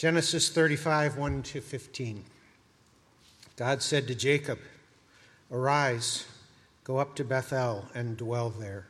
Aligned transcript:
Genesis 0.00 0.48
35, 0.48 1.18
1 1.18 1.42
to 1.42 1.60
15. 1.60 2.24
God 3.56 3.82
said 3.82 4.06
to 4.06 4.14
Jacob, 4.14 4.58
Arise, 5.52 6.24
go 6.84 6.96
up 6.96 7.14
to 7.16 7.22
Bethel 7.22 7.84
and 7.94 8.16
dwell 8.16 8.48
there. 8.48 8.86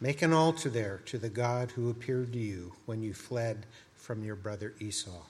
Make 0.00 0.22
an 0.22 0.32
altar 0.32 0.70
there 0.70 1.00
to 1.06 1.18
the 1.18 1.28
God 1.28 1.72
who 1.72 1.90
appeared 1.90 2.32
to 2.34 2.38
you 2.38 2.74
when 2.86 3.02
you 3.02 3.14
fled 3.14 3.66
from 3.96 4.22
your 4.22 4.36
brother 4.36 4.74
Esau. 4.78 5.22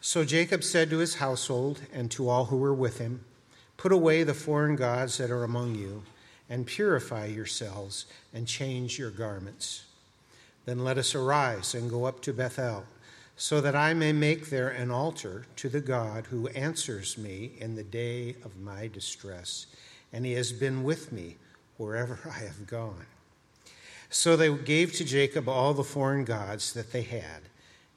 So 0.00 0.24
Jacob 0.24 0.62
said 0.62 0.88
to 0.90 0.98
his 0.98 1.16
household 1.16 1.80
and 1.92 2.08
to 2.12 2.28
all 2.28 2.44
who 2.44 2.58
were 2.58 2.72
with 2.72 2.98
him, 2.98 3.24
Put 3.76 3.90
away 3.90 4.22
the 4.22 4.34
foreign 4.34 4.76
gods 4.76 5.18
that 5.18 5.32
are 5.32 5.42
among 5.42 5.74
you, 5.74 6.04
and 6.48 6.64
purify 6.64 7.26
yourselves, 7.26 8.06
and 8.32 8.46
change 8.46 9.00
your 9.00 9.10
garments. 9.10 9.82
Then 10.64 10.84
let 10.84 10.96
us 10.96 11.12
arise 11.16 11.74
and 11.74 11.90
go 11.90 12.04
up 12.04 12.22
to 12.22 12.32
Bethel 12.32 12.84
so 13.36 13.60
that 13.60 13.76
I 13.76 13.92
may 13.92 14.12
make 14.12 14.48
there 14.48 14.70
an 14.70 14.90
altar 14.90 15.44
to 15.56 15.68
the 15.68 15.80
God 15.80 16.26
who 16.26 16.48
answers 16.48 17.18
me 17.18 17.52
in 17.58 17.76
the 17.76 17.84
day 17.84 18.36
of 18.42 18.58
my 18.58 18.88
distress, 18.88 19.66
and 20.12 20.24
he 20.24 20.32
has 20.32 20.52
been 20.52 20.82
with 20.82 21.12
me 21.12 21.36
wherever 21.76 22.18
I 22.24 22.38
have 22.38 22.66
gone. 22.66 23.06
So 24.08 24.36
they 24.36 24.54
gave 24.56 24.94
to 24.94 25.04
Jacob 25.04 25.48
all 25.48 25.74
the 25.74 25.84
foreign 25.84 26.24
gods 26.24 26.72
that 26.72 26.92
they 26.92 27.02
had, 27.02 27.42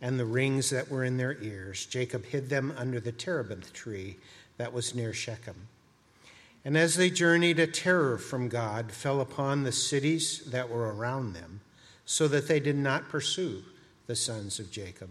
and 0.02 0.20
the 0.20 0.26
rings 0.26 0.70
that 0.72 0.90
were 0.90 1.06
in 1.06 1.16
their 1.16 1.42
ears. 1.42 1.86
Jacob 1.86 2.26
hid 2.26 2.50
them 2.50 2.74
under 2.76 3.00
the 3.00 3.12
terebinth 3.14 3.72
tree 3.72 4.18
that 4.58 4.74
was 4.74 4.94
near 4.94 5.14
Shechem. 5.14 5.68
And 6.66 6.78
as 6.78 6.96
they 6.96 7.10
journeyed, 7.10 7.60
a 7.60 7.68
terror 7.68 8.18
from 8.18 8.50
God 8.50 8.92
fell 8.92 9.22
upon 9.22 9.64
the 9.64 9.72
cities 9.72 10.44
that 10.48 10.70
were 10.70 10.94
around 10.94 11.32
them, 11.32 11.62
so 12.04 12.28
that 12.28 12.50
they 12.50 12.60
did 12.60 12.76
not 12.76 13.08
pursue 13.08 13.64
the 14.08 14.16
sons 14.16 14.60
of 14.60 14.70
Jacob. 14.70 15.10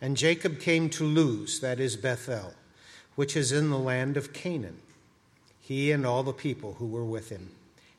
And 0.00 0.16
Jacob 0.16 0.60
came 0.60 0.88
to 0.90 1.04
Luz, 1.04 1.60
that 1.60 1.80
is 1.80 1.96
Bethel, 1.96 2.54
which 3.16 3.36
is 3.36 3.50
in 3.50 3.70
the 3.70 3.78
land 3.78 4.16
of 4.16 4.32
Canaan, 4.32 4.78
he 5.60 5.90
and 5.90 6.06
all 6.06 6.22
the 6.22 6.32
people 6.32 6.74
who 6.74 6.86
were 6.86 7.04
with 7.04 7.30
him. 7.30 7.50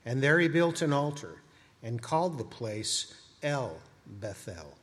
And 0.05 0.23
there 0.23 0.39
he 0.39 0.47
built 0.47 0.81
an 0.81 0.93
altar 0.93 1.41
and 1.83 2.01
called 2.01 2.37
the 2.37 2.45
place 2.45 3.13
El 3.43 3.77
Bethel, 4.05 4.75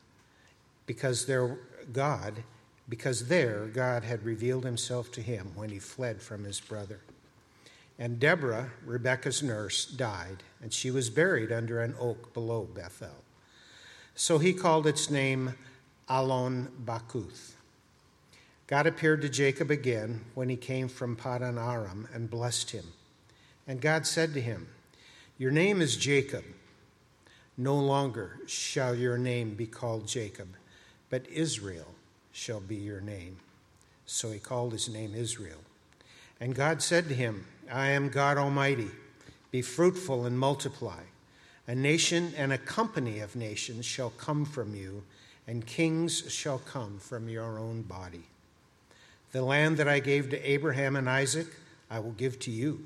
because 0.86 1.26
there 1.26 1.58
God, 1.92 2.42
because 2.88 3.28
there 3.28 3.66
God 3.66 4.04
had 4.04 4.24
revealed 4.24 4.64
himself 4.64 5.10
to 5.12 5.22
him 5.22 5.52
when 5.54 5.70
he 5.70 5.78
fled 5.78 6.20
from 6.20 6.44
his 6.44 6.60
brother. 6.60 7.00
And 7.98 8.20
Deborah, 8.20 8.70
Rebekah's 8.84 9.42
nurse, 9.42 9.86
died, 9.86 10.42
and 10.62 10.72
she 10.72 10.90
was 10.90 11.08
buried 11.08 11.50
under 11.50 11.80
an 11.80 11.94
oak 11.98 12.34
below 12.34 12.68
Bethel. 12.72 13.24
So 14.14 14.38
he 14.38 14.52
called 14.52 14.86
its 14.86 15.10
name 15.10 15.54
Allon 16.08 16.70
Bacuth. 16.84 17.54
God 18.68 18.86
appeared 18.86 19.22
to 19.22 19.28
Jacob 19.28 19.70
again 19.70 20.24
when 20.34 20.48
he 20.48 20.56
came 20.56 20.88
from 20.88 21.16
Padan 21.16 21.58
Aram 21.58 22.08
and 22.12 22.30
blessed 22.30 22.70
him. 22.70 22.84
And 23.66 23.80
God 23.80 24.06
said 24.06 24.32
to 24.34 24.40
him, 24.40 24.68
Your 25.38 25.50
name 25.50 25.80
is 25.80 25.96
Jacob. 25.96 26.44
No 27.56 27.76
longer 27.76 28.38
shall 28.46 28.94
your 28.94 29.18
name 29.18 29.54
be 29.54 29.66
called 29.66 30.06
Jacob, 30.06 30.48
but 31.10 31.28
Israel 31.28 31.94
shall 32.30 32.60
be 32.60 32.76
your 32.76 33.00
name. 33.00 33.38
So 34.04 34.30
he 34.30 34.38
called 34.38 34.72
his 34.72 34.88
name 34.88 35.14
Israel. 35.14 35.60
And 36.40 36.54
God 36.54 36.82
said 36.82 37.08
to 37.08 37.14
him, 37.14 37.46
I 37.70 37.88
am 37.88 38.10
God 38.10 38.36
Almighty. 38.36 38.90
Be 39.50 39.62
fruitful 39.62 40.24
and 40.24 40.38
multiply. 40.38 41.02
A 41.66 41.74
nation 41.74 42.32
and 42.36 42.52
a 42.52 42.58
company 42.58 43.20
of 43.20 43.34
nations 43.34 43.86
shall 43.86 44.10
come 44.10 44.44
from 44.44 44.76
you 44.76 45.02
and 45.46 45.64
kings 45.64 46.30
shall 46.32 46.58
come 46.58 46.98
from 46.98 47.28
your 47.28 47.58
own 47.58 47.82
body. 47.82 48.24
The 49.32 49.42
land 49.42 49.76
that 49.76 49.88
I 49.88 50.00
gave 50.00 50.30
to 50.30 50.50
Abraham 50.50 50.96
and 50.96 51.08
Isaac, 51.08 51.46
I 51.90 52.00
will 52.00 52.12
give 52.12 52.38
to 52.40 52.50
you, 52.50 52.80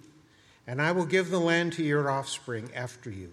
and 0.67 0.81
I 0.81 0.93
will 0.93 1.07
give 1.07 1.31
the 1.31 1.41
land 1.41 1.73
to 1.75 1.83
your 1.83 2.11
offspring 2.11 2.71
after 2.75 3.11
you. 3.11 3.33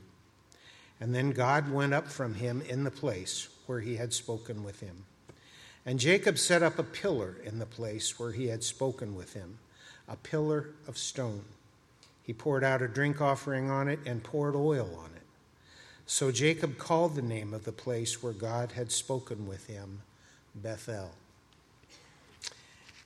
And 1.00 1.14
then 1.14 1.32
God 1.32 1.72
went 1.72 1.94
up 1.94 2.08
from 2.08 2.36
him 2.36 2.62
in 2.68 2.84
the 2.84 2.92
place 2.92 3.50
where 3.66 3.82
he 3.82 3.98
had 3.98 4.14
spoken 4.14 4.64
with 4.64 4.80
him. 4.80 5.06
And 5.86 6.00
Jacob 6.00 6.38
set 6.38 6.64
up 6.64 6.80
a 6.80 6.84
pillar 6.84 7.38
in 7.44 7.60
the 7.60 7.66
place 7.66 8.20
where 8.20 8.32
he 8.32 8.48
had 8.48 8.64
spoken 8.64 9.16
with 9.16 9.34
him, 9.34 9.60
a 10.08 10.16
pillar 10.16 10.70
of 10.88 10.98
stone. 10.98 11.44
He 12.24 12.34
poured 12.34 12.64
out 12.64 12.82
a 12.82 12.88
drink 12.88 13.22
offering 13.22 13.70
on 13.70 13.88
it 13.88 14.00
and 14.06 14.24
poured 14.24 14.56
oil 14.56 15.00
on 15.00 15.12
it. 15.16 15.17
So 16.10 16.32
Jacob 16.32 16.78
called 16.78 17.16
the 17.16 17.22
name 17.22 17.54
of 17.54 17.66
the 17.66 17.74
place 17.74 18.24
where 18.24 18.32
God 18.32 18.72
had 18.72 18.94
spoken 18.94 19.46
with 19.46 19.68
him 19.68 20.04
Bethel. 20.56 21.12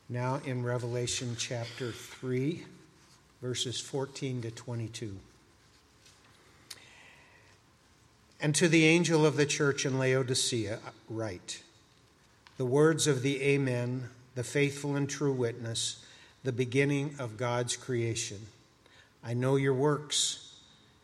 Now 0.08 0.40
in 0.46 0.64
Revelation 0.64 1.36
chapter 1.36 1.92
3, 1.92 2.64
verses 3.42 3.80
14 3.80 4.44
to 4.44 4.52
22. 4.52 5.18
And 8.40 8.54
to 8.54 8.68
the 8.68 8.86
angel 8.86 9.26
of 9.26 9.36
the 9.36 9.48
church 9.48 9.84
in 9.84 9.98
Laodicea, 9.98 10.78
write 11.10 11.64
the 12.58 12.66
words 12.66 13.08
of 13.08 13.24
the 13.24 13.42
Amen, 13.42 14.10
the 14.36 14.44
faithful 14.44 14.96
and 14.96 15.10
true 15.10 15.34
witness, 15.34 16.06
the 16.44 16.52
beginning 16.52 17.16
of 17.18 17.36
God's 17.36 17.76
creation. 17.76 18.46
I 19.24 19.34
know 19.34 19.56
your 19.56 19.74
works 19.74 20.51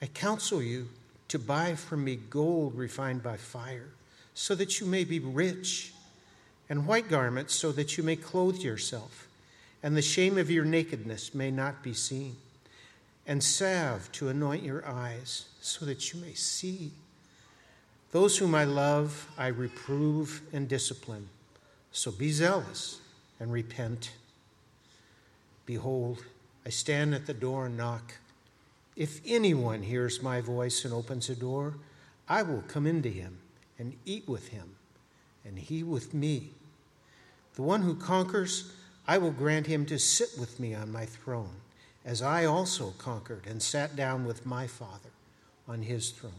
I 0.00 0.06
counsel 0.06 0.62
you 0.62 0.88
to 1.28 1.38
buy 1.38 1.74
from 1.74 2.04
me 2.04 2.16
gold 2.16 2.74
refined 2.74 3.22
by 3.22 3.36
fire, 3.36 3.88
so 4.34 4.54
that 4.54 4.80
you 4.80 4.86
may 4.86 5.04
be 5.04 5.18
rich, 5.18 5.92
and 6.68 6.86
white 6.86 7.08
garments, 7.08 7.54
so 7.54 7.72
that 7.72 7.96
you 7.96 8.04
may 8.04 8.16
clothe 8.16 8.58
yourself, 8.58 9.26
and 9.82 9.96
the 9.96 10.02
shame 10.02 10.38
of 10.38 10.50
your 10.50 10.64
nakedness 10.64 11.34
may 11.34 11.50
not 11.50 11.82
be 11.82 11.92
seen, 11.92 12.36
and 13.26 13.42
salve 13.42 14.10
to 14.12 14.28
anoint 14.28 14.62
your 14.62 14.86
eyes, 14.86 15.46
so 15.60 15.84
that 15.84 16.12
you 16.12 16.20
may 16.20 16.34
see. 16.34 16.92
Those 18.12 18.38
whom 18.38 18.54
I 18.54 18.64
love, 18.64 19.28
I 19.36 19.48
reprove 19.48 20.40
and 20.52 20.68
discipline. 20.68 21.28
So 21.92 22.10
be 22.10 22.30
zealous 22.30 23.00
and 23.38 23.52
repent. 23.52 24.12
Behold, 25.66 26.24
I 26.64 26.70
stand 26.70 27.14
at 27.14 27.26
the 27.26 27.34
door 27.34 27.66
and 27.66 27.76
knock. 27.76 28.14
If 28.98 29.20
anyone 29.24 29.84
hears 29.84 30.24
my 30.24 30.40
voice 30.40 30.84
and 30.84 30.92
opens 30.92 31.30
a 31.30 31.36
door, 31.36 31.76
I 32.28 32.42
will 32.42 32.62
come 32.62 32.84
into 32.84 33.08
him 33.08 33.38
and 33.78 33.96
eat 34.04 34.26
with 34.26 34.48
him, 34.48 34.74
and 35.44 35.56
he 35.56 35.84
with 35.84 36.12
me. 36.12 36.50
The 37.54 37.62
one 37.62 37.82
who 37.82 37.94
conquers, 37.94 38.72
I 39.06 39.18
will 39.18 39.30
grant 39.30 39.68
him 39.68 39.86
to 39.86 40.00
sit 40.00 40.30
with 40.36 40.58
me 40.58 40.74
on 40.74 40.90
my 40.90 41.06
throne, 41.06 41.60
as 42.04 42.22
I 42.22 42.44
also 42.46 42.90
conquered 42.98 43.46
and 43.46 43.62
sat 43.62 43.94
down 43.94 44.24
with 44.24 44.44
my 44.44 44.66
Father 44.66 45.10
on 45.68 45.82
his 45.82 46.10
throne. 46.10 46.32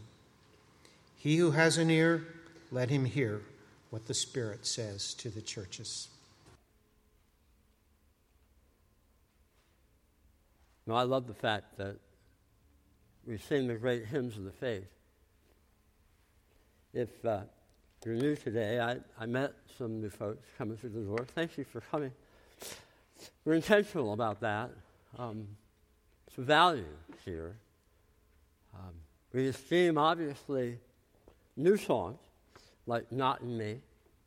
He 1.15 1.37
who 1.37 1.51
has 1.51 1.77
an 1.77 1.89
ear, 1.89 2.27
let 2.73 2.89
him 2.89 3.05
hear 3.05 3.41
what 3.89 4.05
the 4.05 4.13
Spirit 4.13 4.65
says 4.65 5.13
to 5.13 5.29
the 5.29 5.41
churches. 5.41 6.09
No, 10.85 10.95
I 10.95 11.03
love 11.03 11.25
the 11.25 11.33
fact 11.33 11.77
that 11.77 11.95
we 13.29 13.37
sing 13.37 13.67
the 13.67 13.75
great 13.75 14.07
hymns 14.07 14.37
of 14.37 14.43
the 14.43 14.51
faith. 14.51 14.87
If 16.95 17.23
uh, 17.23 17.41
you're 18.03 18.15
new 18.15 18.35
today, 18.35 18.79
I, 18.79 18.97
I 19.19 19.27
met 19.27 19.53
some 19.77 20.01
new 20.01 20.09
folks 20.09 20.47
coming 20.57 20.77
through 20.77 20.89
the 20.89 21.01
door. 21.01 21.27
Thank 21.35 21.55
you 21.55 21.63
for 21.63 21.79
coming. 21.79 22.11
We're 23.45 23.53
intentional 23.53 24.13
about 24.13 24.39
that. 24.39 24.71
Um, 25.19 25.47
it's 26.27 26.39
a 26.39 26.41
value 26.41 26.85
here. 27.23 27.55
Um, 28.73 28.95
we 29.31 29.45
esteem, 29.45 29.99
obviously, 29.99 30.79
new 31.55 31.77
songs 31.77 32.17
like 32.87 33.11
Not 33.11 33.41
in 33.41 33.55
Me 33.55 33.77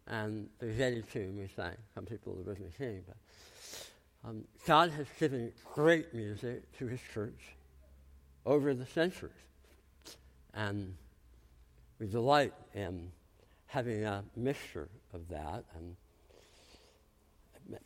and 0.06 0.49
the 0.60 0.66
Getty 0.66 1.02
tune 1.12 1.38
we 1.38 1.49
sang. 1.56 1.75
Some 1.96 2.04
people 2.04 2.38
originally 2.46 2.72
singing, 2.78 3.02
but 3.04 3.16
um, 4.28 4.44
God 4.64 4.90
has 4.90 5.08
given 5.19 5.52
great 5.75 6.14
music 6.14 6.70
to 6.78 6.87
His 6.87 7.00
church 7.12 7.56
over 8.44 8.75
the 8.75 8.87
centuries. 8.87 9.33
And 10.55 10.97
we 11.99 12.06
delight 12.06 12.53
in 12.75 13.11
having 13.67 14.05
a 14.05 14.25
mixture 14.37 14.89
of 15.15 15.29
that. 15.29 15.65
And 15.77 15.97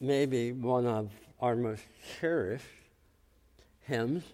maybe 0.00 0.52
one 0.52 0.86
of 0.86 1.10
our 1.40 1.54
most 1.54 1.82
cherished 2.18 2.64
hymns 3.82 4.24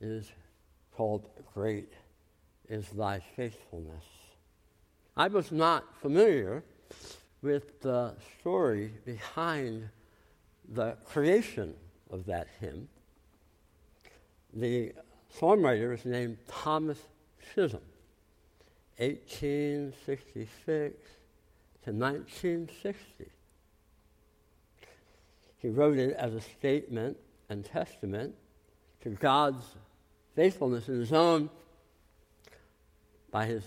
is 0.00 0.30
called 0.96 1.28
Great 1.54 1.92
is 2.68 2.88
Thy 2.90 3.20
Faithfulness. 3.36 4.04
I 5.16 5.28
was 5.28 5.52
not 5.52 5.84
familiar 6.00 6.64
with 7.42 7.80
the 7.80 8.14
story 8.40 8.92
behind 9.04 9.88
the 10.68 10.96
creation 11.06 11.74
of 12.10 12.26
that 12.26 12.48
hymn. 12.60 12.88
The 14.54 14.92
songwriter 15.36 15.92
is 15.92 16.04
named 16.04 16.38
Thomas 16.46 16.98
Chisholm, 17.54 17.82
1866 18.98 20.94
to 21.82 21.90
1960. 21.90 23.26
He 25.58 25.68
wrote 25.68 25.98
it 25.98 26.14
as 26.16 26.34
a 26.34 26.40
statement 26.40 27.16
and 27.48 27.64
testament 27.64 28.36
to 29.02 29.10
God's 29.10 29.64
faithfulness 30.36 30.88
in 30.88 31.00
his 31.00 31.12
own, 31.12 31.50
by 33.32 33.46
his 33.46 33.64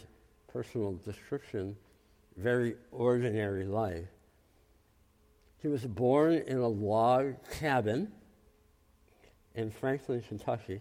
personal 0.47 0.93
description, 1.03 1.75
very 2.37 2.75
ordinary 2.91 3.65
life. 3.65 4.07
He 5.61 5.67
was 5.67 5.85
born 5.85 6.35
in 6.35 6.59
a 6.59 6.67
log 6.67 7.35
cabin 7.51 8.13
in 9.57 9.71
Franklin, 9.71 10.21
Kentucky. 10.21 10.79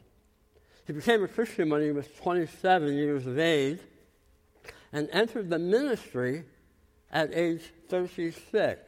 He 0.87 0.93
became 0.93 1.25
a 1.25 1.29
Christian 1.29 1.71
when 1.71 1.83
he 1.83 1.91
was 1.91 2.07
27 2.23 2.95
years 2.95 3.27
of 3.27 3.39
age 3.39 3.81
and 4.93 5.09
entered 5.11 5.51
the 5.51 5.59
ministry 5.59 6.45
at 7.11 7.35
age 7.35 7.63
36. 7.89 8.81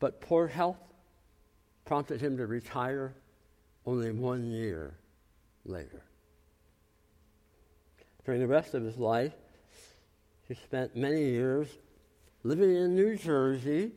But 0.00 0.20
poor 0.20 0.48
health 0.48 0.78
prompted 1.84 2.20
him 2.20 2.38
to 2.38 2.46
retire 2.46 3.14
only 3.86 4.10
one 4.12 4.50
year 4.50 4.94
later. 5.64 6.02
During 8.24 8.40
the 8.40 8.46
rest 8.46 8.74
of 8.74 8.82
his 8.82 8.96
life, 8.96 9.32
he 10.46 10.54
spent 10.54 10.96
many 10.96 11.30
years 11.30 11.68
living 12.42 12.74
in 12.74 12.96
New 12.96 13.16
Jersey 13.16 13.92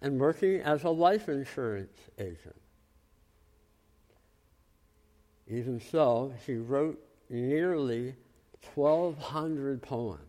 and 0.00 0.20
working 0.20 0.60
as 0.60 0.84
a 0.84 0.90
life 0.90 1.28
insurance 1.28 1.98
agent. 2.18 2.61
Even 5.52 5.78
so, 5.80 6.32
he 6.46 6.54
wrote 6.54 6.98
nearly 7.28 8.14
1,200 8.74 9.82
poems, 9.82 10.20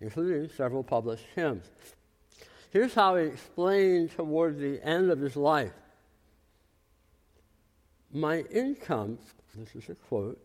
including 0.00 0.48
several 0.48 0.84
published 0.84 1.26
hymns. 1.34 1.66
Here's 2.70 2.94
how 2.94 3.16
he 3.16 3.26
explained 3.26 4.12
toward 4.12 4.58
the 4.58 4.80
end 4.86 5.10
of 5.10 5.18
his 5.18 5.34
life 5.34 5.72
My 8.12 8.40
income, 8.52 9.18
this 9.56 9.74
is 9.74 9.88
a 9.88 9.96
quote, 9.96 10.38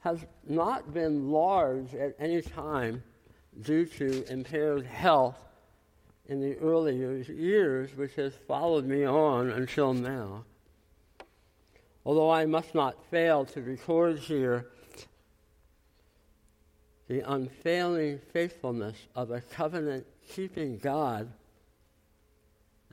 has 0.00 0.26
not 0.48 0.92
been 0.92 1.30
large 1.30 1.94
at 1.94 2.16
any 2.18 2.42
time 2.42 3.04
due 3.62 3.86
to 3.86 4.24
impaired 4.28 4.86
health 4.86 5.38
in 6.26 6.40
the 6.40 6.56
earlier 6.56 7.12
years, 7.12 7.96
which 7.96 8.16
has 8.16 8.34
followed 8.48 8.86
me 8.86 9.04
on 9.04 9.50
until 9.50 9.94
now. 9.94 10.44
Although 12.04 12.30
I 12.30 12.46
must 12.46 12.74
not 12.74 12.96
fail 13.10 13.44
to 13.46 13.60
record 13.60 14.18
here 14.18 14.66
the 17.08 17.20
unfailing 17.30 18.20
faithfulness 18.32 18.96
of 19.16 19.32
a 19.32 19.40
covenant 19.40 20.06
keeping 20.28 20.78
God, 20.78 21.28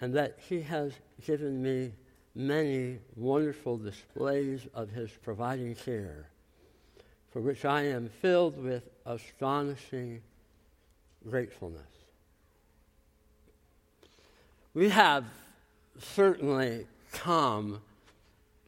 and 0.01 0.13
that 0.15 0.37
He 0.49 0.61
has 0.61 0.93
given 1.25 1.61
me 1.61 1.93
many 2.33 2.97
wonderful 3.15 3.77
displays 3.77 4.67
of 4.73 4.89
His 4.89 5.11
providing 5.11 5.75
care, 5.75 6.29
for 7.31 7.41
which 7.41 7.63
I 7.63 7.83
am 7.83 8.09
filled 8.09 8.57
with 8.61 8.89
astonishing 9.05 10.21
gratefulness. 11.29 11.83
We 14.73 14.89
have 14.89 15.25
certainly 15.99 16.87
come 17.11 17.81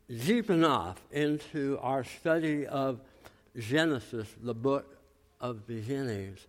deep 0.10 0.50
enough 0.50 1.00
into 1.12 1.78
our 1.82 2.04
study 2.04 2.66
of 2.66 3.00
Genesis, 3.58 4.28
the 4.42 4.54
book 4.54 4.98
of 5.40 5.68
beginnings, 5.68 6.40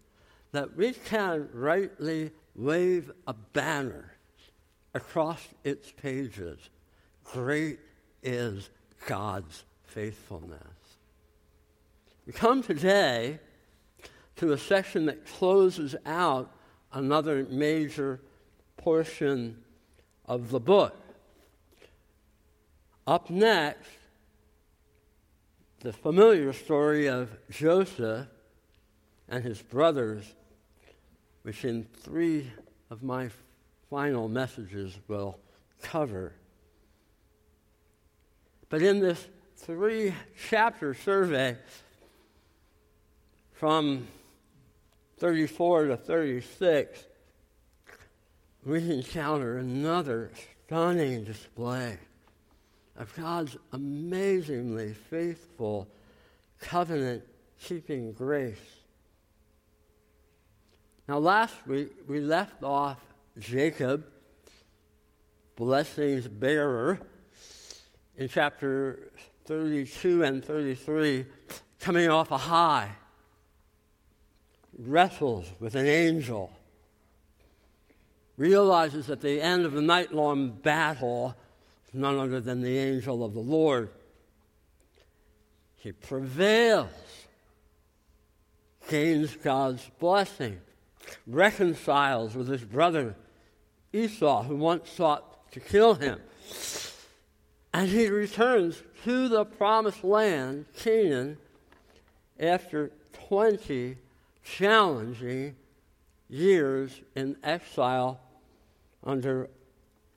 that 0.53 0.77
we 0.77 0.93
can 0.93 1.49
rightly 1.53 2.31
wave 2.57 3.11
a 3.27 3.35
banner 3.35 4.13
across 4.95 5.47
its 5.63 5.93
pages. 5.93 6.59
Great 7.25 7.79
is 8.23 8.71
God's 9.07 9.65
faithfulness. 9.85 10.61
We 12.27 12.33
come 12.33 12.63
today 12.63 13.39
to 14.37 14.53
a 14.53 14.59
section 14.59 15.07
that 15.07 15.27
closes 15.27 15.95
out 16.07 16.51
another 16.93 17.47
major 17.51 18.21
portion 18.77 19.63
of 20.27 20.51
the 20.51 20.61
book. 20.61 20.97
Up 23.11 23.29
next, 23.29 23.91
the 25.81 25.93
familiar 25.93 26.53
story 26.53 27.09
of 27.09 27.29
Joseph 27.51 28.29
and 29.29 29.43
his 29.43 29.61
brothers, 29.61 30.33
which 31.43 31.65
in 31.65 31.89
three 32.03 32.53
of 32.89 33.03
my 33.03 33.29
final 33.91 34.29
messages 34.29 34.97
will 35.09 35.41
cover. 35.83 36.35
But 38.69 38.81
in 38.81 39.01
this 39.01 39.27
three 39.57 40.15
chapter 40.49 40.95
survey 40.95 41.57
from 43.55 44.07
34 45.19 45.87
to 45.87 45.97
36, 45.97 47.07
we 48.65 48.89
encounter 48.89 49.59
another 49.59 50.31
stunning 50.69 51.25
display 51.25 51.99
of 53.01 53.17
God's 53.17 53.57
amazingly 53.73 54.93
faithful 54.93 55.89
covenant 56.61 57.25
keeping 57.59 58.13
grace. 58.13 58.59
Now, 61.09 61.19
last 61.19 61.55
week 61.67 61.93
we 62.07 62.21
left 62.21 62.63
off 62.63 62.99
Jacob, 63.39 64.05
blessings 65.57 66.29
bearer, 66.29 67.01
in 68.19 68.29
chapter 68.29 69.11
32 69.47 70.23
and 70.23 70.45
33, 70.45 71.25
coming 71.81 72.11
off 72.11 72.31
a 72.31 72.37
high, 72.37 72.91
wrestles 74.79 75.47
with 75.59 75.75
an 75.75 75.87
angel, 75.87 76.53
realizes 78.37 79.09
at 79.09 79.23
the 79.23 79.41
end 79.41 79.65
of 79.65 79.73
the 79.73 79.81
night 79.81 80.13
long 80.13 80.51
battle, 80.51 81.35
none 81.93 82.19
other 82.19 82.41
than 82.41 82.61
the 82.61 82.79
angel 82.79 83.25
of 83.25 83.35
the 83.35 83.41
Lord. 83.41 83.91
He 85.77 85.93
prevails, 85.93 86.89
gains 88.89 89.35
God's 89.37 89.89
blessing, 89.99 90.61
reconciles 91.27 92.35
with 92.35 92.49
his 92.49 92.63
brother 92.63 93.17
Esau, 93.93 94.43
who 94.45 94.57
once 94.57 94.91
sought 94.91 95.51
to 95.53 95.61
kill 95.61 95.95
him. 95.95 96.21
And 97.73 97.89
he 97.89 98.09
returns 98.09 98.83
to 99.05 99.29
the 99.29 99.45
promised 99.45 100.05
land, 100.05 100.67
Canaan, 100.77 101.39
after 102.39 102.91
20 103.29 103.97
challenging 104.45 105.57
years 106.29 107.01
in 107.15 107.37
exile 107.43 108.21
under 109.05 109.49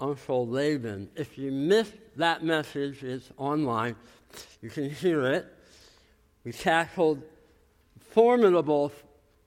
Uncle 0.04 0.46
Laban. 0.46 1.10
If 1.16 1.38
you 1.38 1.50
missed 1.50 1.94
that 2.18 2.44
message, 2.44 3.04
it's 3.04 3.30
online. 3.38 3.96
You 4.62 4.70
can 4.70 4.90
hear 4.90 5.26
it. 5.28 5.46
We 6.44 6.52
tackled 6.52 7.22
formidable 8.12 8.92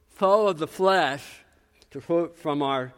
foe 0.08 0.46
of 0.48 0.58
the 0.58 0.66
flesh, 0.66 1.22
to 1.90 2.00
quote 2.00 2.38
from 2.38 2.62
our 2.62 2.94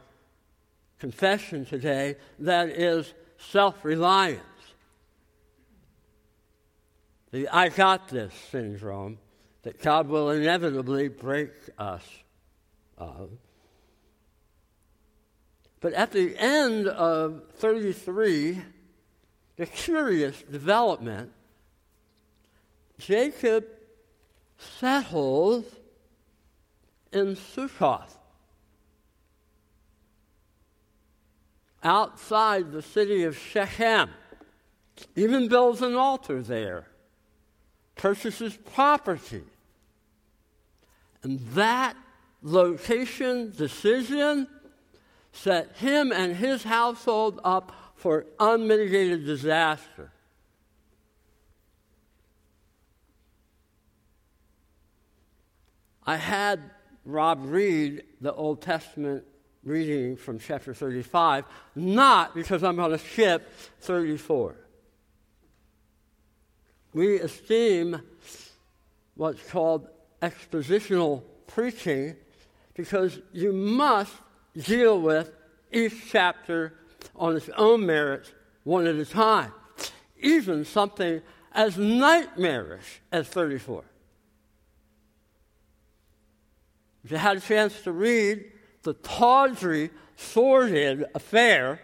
confession 1.00 1.64
today, 1.64 2.14
that 2.38 2.68
is 2.68 3.12
self 3.38 3.84
reliance. 3.84 4.40
The 7.32 7.48
I 7.48 7.70
got 7.70 8.08
this 8.08 8.32
syndrome 8.52 9.18
that 9.62 9.82
God 9.82 10.08
will 10.08 10.30
inevitably 10.30 11.08
break 11.08 11.50
us 11.76 12.04
of. 12.96 13.30
But 15.80 15.92
at 15.92 16.12
the 16.12 16.36
end 16.36 16.88
of 16.88 17.42
33, 17.56 18.62
the 19.56 19.66
curious 19.66 20.42
development, 20.42 21.32
Jacob 22.98 23.64
settles 24.58 25.64
in 27.12 27.36
Succoth. 27.36 28.18
outside 31.82 32.72
the 32.72 32.82
city 32.82 33.24
of 33.24 33.36
Shechem, 33.36 34.10
even 35.14 35.48
builds 35.48 35.82
an 35.82 35.94
altar 35.94 36.42
there, 36.42 36.88
purchases 37.96 38.56
property. 38.56 39.44
And 41.22 41.40
that 41.54 41.96
location 42.42 43.52
decision 43.56 44.48
set 45.42 45.76
him 45.76 46.12
and 46.12 46.36
his 46.36 46.64
household 46.64 47.40
up 47.44 47.72
for 47.94 48.26
unmitigated 48.38 49.24
disaster. 49.24 50.10
I 56.04 56.16
had 56.16 56.60
Rob 57.04 57.40
read 57.44 58.02
the 58.20 58.32
Old 58.32 58.62
Testament 58.62 59.24
reading 59.62 60.16
from 60.16 60.38
chapter 60.38 60.72
35, 60.72 61.44
not 61.74 62.34
because 62.34 62.64
I'm 62.64 62.76
going 62.76 62.92
to 62.92 62.98
skip 62.98 63.50
34. 63.80 64.56
We 66.94 67.20
esteem 67.20 68.00
what's 69.14 69.42
called 69.50 69.88
expositional 70.22 71.22
preaching 71.46 72.16
because 72.74 73.20
you 73.32 73.52
must 73.52 74.14
deal 74.58 75.00
with 75.00 75.32
each 75.72 76.10
chapter 76.10 76.74
on 77.14 77.36
its 77.36 77.48
own 77.56 77.86
merits 77.86 78.32
one 78.64 78.86
at 78.86 78.96
a 78.96 79.04
time, 79.04 79.52
even 80.20 80.64
something 80.64 81.22
as 81.52 81.78
nightmarish 81.78 83.00
as 83.10 83.28
34. 83.28 83.84
If 87.04 87.12
you 87.12 87.16
had 87.16 87.38
a 87.38 87.40
chance 87.40 87.80
to 87.82 87.92
read 87.92 88.44
the 88.82 88.94
tawdry, 88.94 89.90
sordid 90.16 91.04
affair 91.14 91.80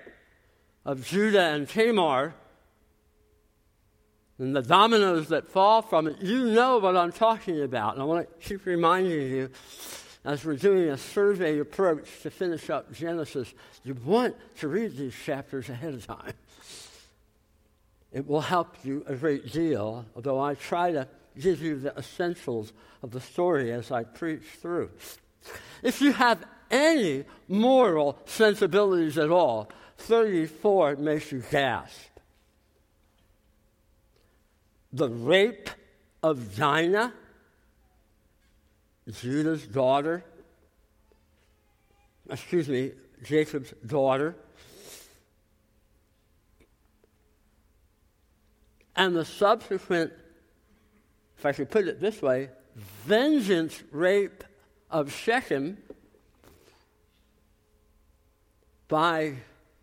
of 0.85 1.07
Judah 1.07 1.47
and 1.47 1.69
Tamar 1.69 2.35
and 4.39 4.55
the 4.55 4.63
dominoes 4.63 5.29
that 5.29 5.49
fall 5.49 5.81
from 5.81 6.09
it, 6.09 6.21
you 6.21 6.51
know 6.51 6.79
what 6.79 6.97
I'm 6.97 7.13
talking 7.13 7.63
about. 7.63 7.95
And 7.95 8.03
I 8.03 8.05
want 8.05 8.29
to 8.29 8.47
keep 8.47 8.67
reminding 8.67 9.13
you 9.13 9.51
as 10.25 10.45
we're 10.45 10.57
doing 10.57 10.89
a 10.89 10.97
survey 10.97 11.59
approach 11.59 12.09
to 12.23 12.31
finish 12.31 12.71
up 12.71 12.93
Genesis, 12.93 13.53
you 13.85 13.95
want 14.05 14.35
to 14.59 14.69
read 14.69 14.97
these 14.97 15.15
chapters 15.15 15.69
ahead 15.69 15.95
of 15.95 16.07
time. 16.07 16.33
It 18.13 18.27
will 18.27 18.41
help 18.41 18.77
you 18.85 19.05
a 19.07 19.15
great 19.15 19.53
deal, 19.53 20.07
although 20.15 20.41
I 20.41 20.55
try 20.55 20.93
to 20.93 21.09
give 21.39 21.61
you 21.61 21.79
the 21.79 21.97
essentials 21.97 22.73
of 23.03 23.11
the 23.11 23.21
story 23.21 23.73
as 23.73 23.91
I 23.91 24.05
preach 24.05 24.45
through. 24.63 24.91
If 25.83 26.01
you 26.01 26.13
have 26.13 26.45
any 26.71 27.25
moral 27.49 28.19
sensibilities 28.25 29.19
at 29.19 29.31
all, 29.31 29.69
34 29.99 30.97
makes 30.97 31.33
you 31.33 31.43
gasp. 31.51 32.11
The 34.93 35.09
rape 35.09 35.71
of 36.23 36.57
Dinah, 36.57 37.13
Judah's 39.11 39.67
daughter, 39.67 40.25
excuse 42.31 42.69
me, 42.69 42.93
Jacob's 43.23 43.73
daughter, 43.87 44.35
and 48.97 49.15
the 49.15 49.25
subsequent, 49.25 50.13
if 51.37 51.45
I 51.45 51.53
could 51.53 51.71
put 51.71 51.87
it 51.87 52.01
this 52.01 52.23
way, 52.23 52.49
vengeance 53.05 53.83
rape 53.91 54.45
of 54.91 55.13
Shechem 55.13 55.79
by 58.89 59.35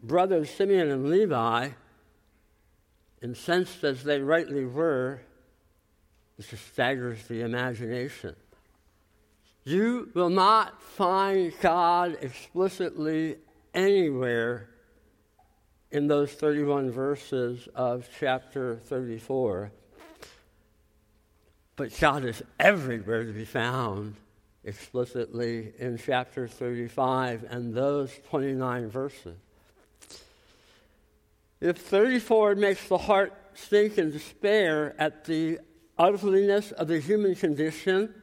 brothers 0.01 0.49
Simeon 0.49 0.89
and 0.89 1.09
Levi, 1.09 1.69
incensed 3.21 3.83
as 3.83 4.03
they 4.03 4.19
rightly 4.19 4.65
were, 4.65 5.21
this 6.37 6.59
staggers 6.59 7.27
the 7.27 7.41
imagination. 7.41 8.35
You 9.63 10.09
will 10.15 10.29
not 10.29 10.81
find 10.81 11.53
God 11.61 12.17
explicitly 12.21 13.37
anywhere 13.73 14.69
in 15.91 16.07
those 16.07 16.31
31 16.31 16.91
verses 16.91 17.67
of 17.75 18.09
chapter 18.19 18.77
34. 18.77 19.71
But 21.75 21.97
God 21.99 22.25
is 22.25 22.41
everywhere 22.59 23.23
to 23.25 23.33
be 23.33 23.45
found 23.45 24.15
explicitly 24.63 25.73
in 25.77 25.97
chapter 25.97 26.47
35 26.47 27.45
and 27.49 27.73
those 27.73 28.11
29 28.29 28.89
verses. 28.89 29.37
If 31.59 31.77
34 31.77 32.55
makes 32.55 32.87
the 32.87 32.97
heart 32.97 33.33
sink 33.53 33.99
in 33.99 34.11
despair 34.11 34.95
at 34.97 35.25
the 35.25 35.59
ugliness 35.97 36.71
of 36.71 36.87
the 36.87 36.99
human 36.99 37.35
condition, 37.35 38.13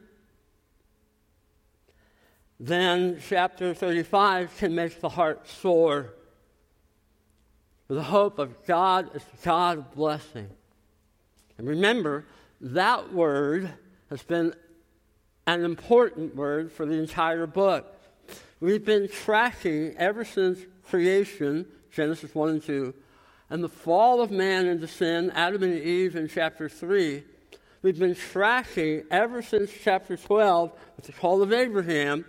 then 2.59 3.19
chapter 3.27 3.73
35 3.73 4.57
can 4.57 4.75
make 4.75 4.99
the 4.99 5.09
heart 5.09 5.47
soar 5.47 6.13
with 7.87 7.97
the 7.97 8.03
hope 8.03 8.37
of 8.37 8.65
God 8.65 9.09
as 9.15 9.23
God 9.43 9.77
of 9.77 9.95
blessing. 9.95 10.49
And 11.57 11.67
remember, 11.67 12.25
that 12.61 13.13
word 13.13 13.73
has 14.09 14.21
been 14.23 14.53
an 15.47 15.63
important 15.63 16.35
word 16.35 16.71
for 16.71 16.85
the 16.85 16.93
entire 16.93 17.47
book. 17.47 17.95
We've 18.59 18.83
been 18.83 19.07
tracking 19.07 19.95
ever 19.97 20.25
since 20.25 20.59
creation, 20.89 21.65
Genesis 21.91 22.35
1 22.35 22.49
and 22.49 22.63
2, 22.63 22.93
and 23.49 23.63
the 23.63 23.69
fall 23.69 24.21
of 24.21 24.31
man 24.31 24.67
into 24.67 24.87
sin, 24.87 25.31
Adam 25.33 25.63
and 25.63 25.81
Eve 25.81 26.15
in 26.15 26.27
chapter 26.27 26.69
3. 26.69 27.23
We've 27.81 27.97
been 27.97 28.15
tracking 28.15 29.03
ever 29.09 29.41
since 29.41 29.71
chapter 29.83 30.17
12 30.17 30.71
with 30.97 31.05
the 31.05 31.13
call 31.13 31.41
of 31.41 31.53
Abraham, 31.53 32.25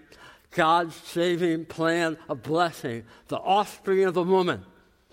God's 0.53 0.95
saving 0.97 1.67
plan 1.67 2.19
of 2.29 2.43
blessing, 2.43 3.05
the 3.29 3.39
offspring 3.39 4.05
of 4.05 4.15
the 4.15 4.23
woman, 4.23 4.65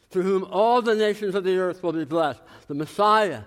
through 0.10 0.24
whom 0.24 0.44
all 0.46 0.82
the 0.82 0.96
nations 0.96 1.36
of 1.36 1.44
the 1.44 1.58
earth 1.58 1.84
will 1.84 1.94
be 1.94 2.06
blessed, 2.06 2.41
the 2.67 2.74
Messiah. 2.74 3.44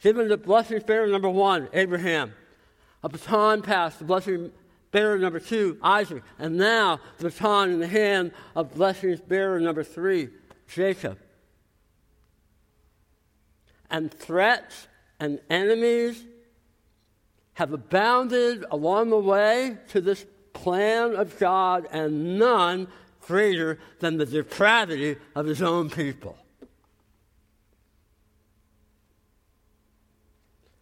Given 0.00 0.28
the 0.28 0.36
blessing 0.36 0.80
bearer 0.86 1.06
number 1.06 1.28
one, 1.28 1.68
Abraham 1.72 2.32
a 3.02 3.08
baton 3.08 3.62
passed, 3.62 3.98
the 3.98 4.04
blessing 4.04 4.52
bearer 4.90 5.18
number 5.18 5.40
two, 5.40 5.78
Isaac, 5.82 6.22
and 6.38 6.56
now 6.56 7.00
the 7.18 7.24
baton 7.24 7.70
in 7.70 7.80
the 7.80 7.86
hand 7.86 8.32
of 8.54 8.74
blessing 8.74 9.18
bearer 9.28 9.60
number 9.60 9.82
three, 9.82 10.28
Jacob. 10.68 11.18
And 13.90 14.12
threats 14.12 14.88
and 15.18 15.40
enemies 15.48 16.22
have 17.54 17.72
abounded 17.72 18.64
along 18.70 19.10
the 19.10 19.18
way 19.18 19.76
to 19.88 20.00
this 20.00 20.24
plan 20.52 21.14
of 21.14 21.38
God, 21.38 21.86
and 21.90 22.38
none 22.38 22.88
greater 23.20 23.78
than 24.00 24.16
the 24.16 24.26
depravity 24.26 25.16
of 25.34 25.46
his 25.46 25.62
own 25.62 25.90
people. 25.90 26.36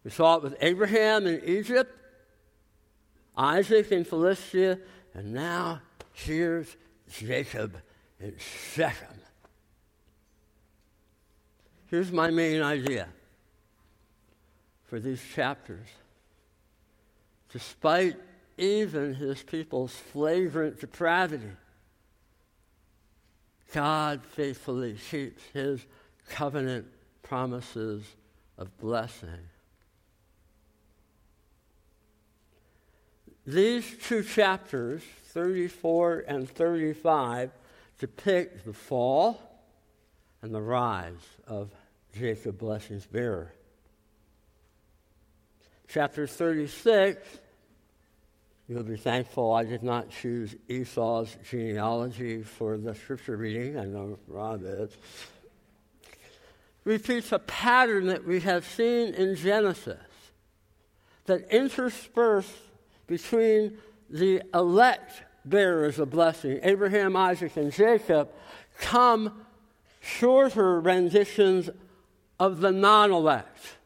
We 0.05 0.11
saw 0.11 0.37
it 0.37 0.43
with 0.43 0.57
Abraham 0.61 1.27
in 1.27 1.43
Egypt. 1.45 1.95
Isaac 3.37 3.93
in 3.93 4.05
Philistia, 4.05 4.79
and 5.15 5.33
now 5.33 5.81
here's 6.13 6.77
Jacob 7.09 7.77
in 8.19 8.35
Shechem. 8.75 9.21
Here's 11.87 12.11
my 12.11 12.31
main 12.31 12.61
idea 12.61 13.09
for 14.87 14.99
these 14.99 15.23
chapters. 15.35 15.87
Despite 17.53 18.17
even 18.59 19.15
his 19.15 19.43
people's 19.43 19.95
flagrant 19.95 20.81
depravity, 20.81 21.50
God 23.73 24.25
faithfully 24.25 24.97
keeps 25.11 25.43
his 25.53 25.85
covenant 26.29 26.87
promises 27.23 28.05
of 28.57 28.77
blessing. 28.79 29.49
These 33.47 33.97
two 34.03 34.23
chapters, 34.23 35.03
34 35.29 36.25
and 36.29 36.49
35, 36.49 37.50
depict 37.99 38.65
the 38.65 38.73
fall 38.73 39.41
and 40.43 40.55
the 40.55 40.61
rise 40.61 41.15
of 41.47 41.71
Jacob 42.15 42.59
Blessing's 42.59 43.07
bearer. 43.07 43.53
Chapter 45.88 46.27
36, 46.27 47.27
you'll 48.69 48.83
be 48.83 48.97
thankful 48.97 49.53
I 49.53 49.65
did 49.65 49.83
not 49.83 50.11
choose 50.11 50.55
Esau's 50.69 51.37
genealogy 51.49 52.43
for 52.43 52.77
the 52.77 52.95
scripture 52.95 53.37
reading. 53.37 53.79
I 53.79 53.85
know 53.85 54.19
Rob 54.29 54.63
is. 54.63 54.91
Repeats 56.85 57.33
a 57.33 57.39
pattern 57.39 58.07
that 58.07 58.27
we 58.27 58.41
have 58.41 58.65
seen 58.65 59.15
in 59.15 59.35
Genesis 59.35 59.99
that 61.27 61.49
interspersed 61.51 62.55
between 63.07 63.79
the 64.11 64.43
elect 64.55 65.23
bearers 65.45 65.99
of 65.99 66.11
blessing, 66.11 66.61
Abraham, 66.63 67.17
Isaac, 67.17 67.57
and 67.57 67.73
Jacob, 67.73 68.31
come 68.79 69.45
shorter 70.01 70.81
renditions 70.81 71.71
of 72.39 72.61
the 72.61 72.71
non 72.71 73.13
elect. 73.13 73.78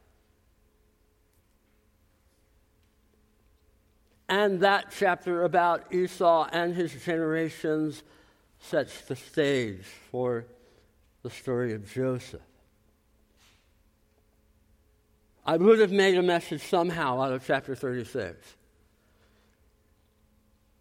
And 4.33 4.61
that 4.61 4.95
chapter 4.99 5.45
about 5.45 5.93
Esau 5.93 6.49
and 6.51 6.75
his 6.75 6.95
generations 7.05 8.03
sets 8.61 9.03
the 9.03 9.15
stage 9.15 9.85
for 10.11 10.47
the 11.23 11.29
story 11.29 11.75
of 11.75 11.93
Joseph. 11.93 12.41
I 15.45 15.59
would 15.59 15.81
have 15.81 15.93
made 15.93 16.17
a 16.17 16.23
message 16.23 16.62
somehow 16.62 17.21
out 17.21 17.35
of 17.35 17.47
chapter 17.47 17.75
36. 17.75 18.39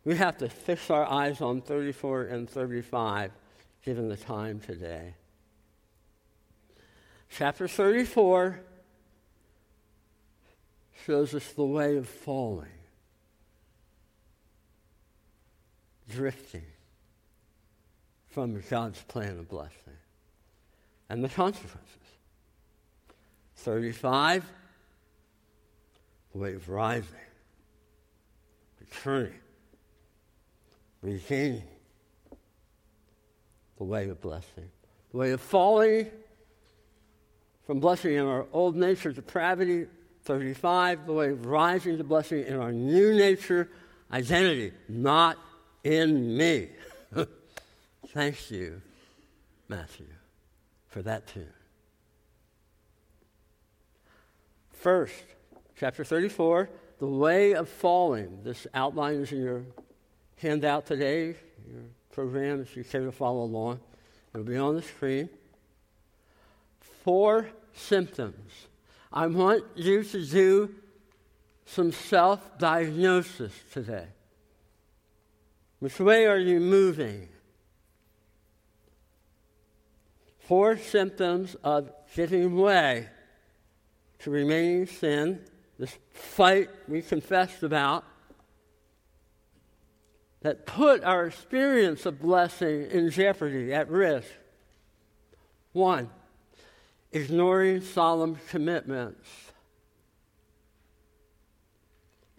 We 0.05 0.15
have 0.15 0.37
to 0.37 0.47
fix 0.47 0.89
our 0.89 1.05
eyes 1.05 1.41
on 1.41 1.59
34 1.59 2.27
and 2.27 2.49
35, 2.49 3.33
given 3.83 4.07
the 4.07 4.15
time 4.15 4.61
today. 4.61 5.15
Chapter 7.29 7.67
34 7.67 8.61
shows 11.05 11.35
us 11.35 11.51
the 11.51 11.65
way 11.65 11.97
of 11.97 12.07
falling, 12.07 12.69
drifting 16.11 16.63
from 18.29 18.61
God's 18.69 19.01
plan 19.03 19.37
of 19.39 19.49
blessing, 19.49 19.97
and 21.09 21.23
the 21.23 21.29
consequences. 21.29 21.97
35, 23.57 24.43
the 26.31 26.37
way 26.37 26.53
of 26.53 26.69
rising, 26.69 27.05
returning, 28.79 29.39
regaining 31.01 31.63
the 33.77 33.83
way 33.83 34.09
of 34.09 34.19
blessing, 34.21 34.69
the 35.11 35.17
way 35.17 35.31
of 35.31 35.41
falling 35.41 36.09
from 37.65 37.79
blessing 37.79 38.13
in 38.13 38.25
our 38.25 38.47
old 38.53 38.75
nature, 38.75 39.11
depravity, 39.11 39.87
35, 40.23 41.05
the 41.05 41.13
way 41.13 41.29
of 41.29 41.45
rising 41.45 41.97
to 41.97 42.03
blessing 42.03 42.45
in 42.45 42.55
our 42.57 42.71
new 42.71 43.13
nature, 43.13 43.69
identity, 44.11 44.71
not 44.87 45.37
in 45.83 46.37
me. 46.37 46.69
Thank 48.07 48.51
you, 48.51 48.81
Matthew, 49.67 50.07
for 50.87 51.01
that 51.01 51.27
too. 51.27 51.47
First, 54.71 55.23
chapter 55.77 56.03
34, 56.03 56.69
the 56.99 57.07
way 57.07 57.53
of 57.53 57.69
falling. 57.69 58.43
This 58.43 58.67
outline 58.73 59.15
is 59.15 59.31
in 59.31 59.41
your 59.41 59.63
handout 60.37 60.85
today, 60.85 61.35
your 61.71 61.83
program, 62.11 62.61
if 62.61 62.75
you 62.75 62.83
care 62.83 63.05
to 63.05 63.11
follow 63.11 63.43
along. 63.43 63.79
It'll 64.33 64.45
be 64.45 64.57
on 64.57 64.75
the 64.75 64.81
screen. 64.81 65.29
Four 67.03 67.47
symptoms. 67.73 68.67
I 69.11 69.27
want 69.27 69.63
you 69.75 70.03
to 70.03 70.25
do 70.25 70.75
some 71.65 71.91
self 71.91 72.57
diagnosis 72.57 73.53
today. 73.73 74.07
Which 75.81 75.99
way 75.99 76.27
are 76.27 76.37
you 76.37 76.59
moving? 76.59 77.27
Four 80.41 80.77
symptoms 80.77 81.55
of 81.63 81.91
giving 82.15 82.55
way 82.55 83.09
to 84.19 84.29
remaining 84.29 84.85
sin, 84.85 85.39
this 85.79 85.97
fight 86.13 86.69
we 86.87 87.01
confessed 87.01 87.63
about, 87.63 88.03
that 90.41 90.67
put 90.67 91.03
our 91.03 91.25
experience 91.25 92.05
of 92.05 92.21
blessing 92.21 92.85
in 92.91 93.09
jeopardy, 93.09 93.73
at 93.73 93.89
risk. 93.89 94.29
One, 95.73 96.11
ignoring 97.11 97.81
solemn 97.81 98.37
commitments. 98.49 99.27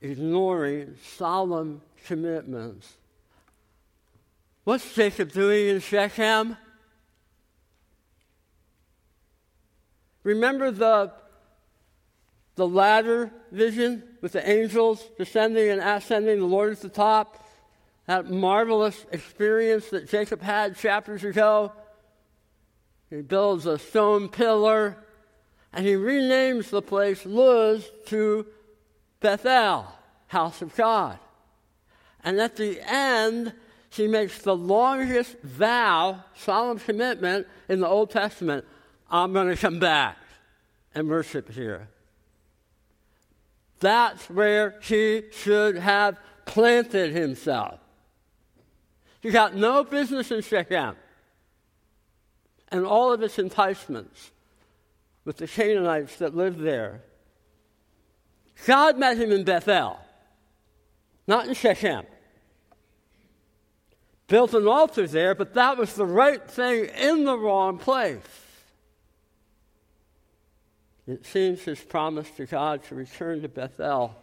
Ignoring 0.00 0.94
solemn 1.16 1.82
commitments. 2.06 2.98
What's 4.64 4.94
Jacob 4.94 5.32
doing 5.32 5.68
in 5.68 5.80
Shechem? 5.80 6.56
Remember 10.22 10.70
the, 10.70 11.12
the 12.54 12.68
ladder 12.68 13.32
vision 13.50 14.04
with 14.20 14.32
the 14.32 14.48
angels 14.48 15.02
descending 15.18 15.68
and 15.68 15.80
ascending, 15.80 16.38
the 16.38 16.46
Lord 16.46 16.72
at 16.72 16.80
the 16.80 16.88
top? 16.88 17.44
That 18.06 18.30
marvelous 18.30 19.04
experience 19.10 19.88
that 19.90 20.08
Jacob 20.08 20.40
had 20.40 20.76
chapters 20.76 21.24
ago? 21.24 21.72
He 23.10 23.20
builds 23.20 23.66
a 23.66 23.78
stone 23.78 24.28
pillar 24.28 24.96
and 25.72 25.84
he 25.84 25.94
renames 25.94 26.70
the 26.70 26.82
place 26.82 27.26
Luz 27.26 27.90
to 28.06 28.46
Bethel, 29.18 29.88
house 30.28 30.62
of 30.62 30.76
God. 30.76 31.18
And 32.22 32.40
at 32.40 32.54
the 32.54 32.80
end, 32.88 33.54
he 33.92 34.08
makes 34.08 34.40
the 34.40 34.56
longest 34.56 35.38
vow, 35.42 36.24
solemn 36.34 36.78
commitment 36.78 37.46
in 37.68 37.80
the 37.80 37.86
Old 37.86 38.10
Testament 38.10 38.64
I'm 39.10 39.34
going 39.34 39.48
to 39.48 39.56
come 39.56 39.78
back 39.78 40.16
and 40.94 41.08
worship 41.08 41.50
here. 41.50 41.88
That's 43.80 44.30
where 44.30 44.76
he 44.80 45.24
should 45.32 45.76
have 45.76 46.18
planted 46.46 47.12
himself. 47.12 47.78
He 49.20 49.30
got 49.30 49.54
no 49.54 49.84
business 49.84 50.30
in 50.30 50.40
Shechem 50.40 50.96
and 52.70 52.86
all 52.86 53.12
of 53.12 53.22
its 53.22 53.38
enticements 53.38 54.30
with 55.26 55.36
the 55.36 55.46
Canaanites 55.46 56.16
that 56.16 56.34
lived 56.34 56.60
there. 56.60 57.02
God 58.66 58.98
met 58.98 59.18
him 59.18 59.30
in 59.30 59.44
Bethel, 59.44 59.98
not 61.26 61.46
in 61.46 61.54
Shechem. 61.54 62.06
Built 64.32 64.54
an 64.54 64.66
altar 64.66 65.06
there, 65.06 65.34
but 65.34 65.52
that 65.52 65.76
was 65.76 65.92
the 65.92 66.06
right 66.06 66.42
thing 66.42 66.86
in 66.86 67.26
the 67.26 67.36
wrong 67.36 67.76
place. 67.76 68.16
It 71.06 71.26
seems 71.26 71.60
his 71.60 71.80
promise 71.80 72.30
to 72.38 72.46
God 72.46 72.82
to 72.84 72.94
return 72.94 73.42
to 73.42 73.48
Bethel 73.50 74.16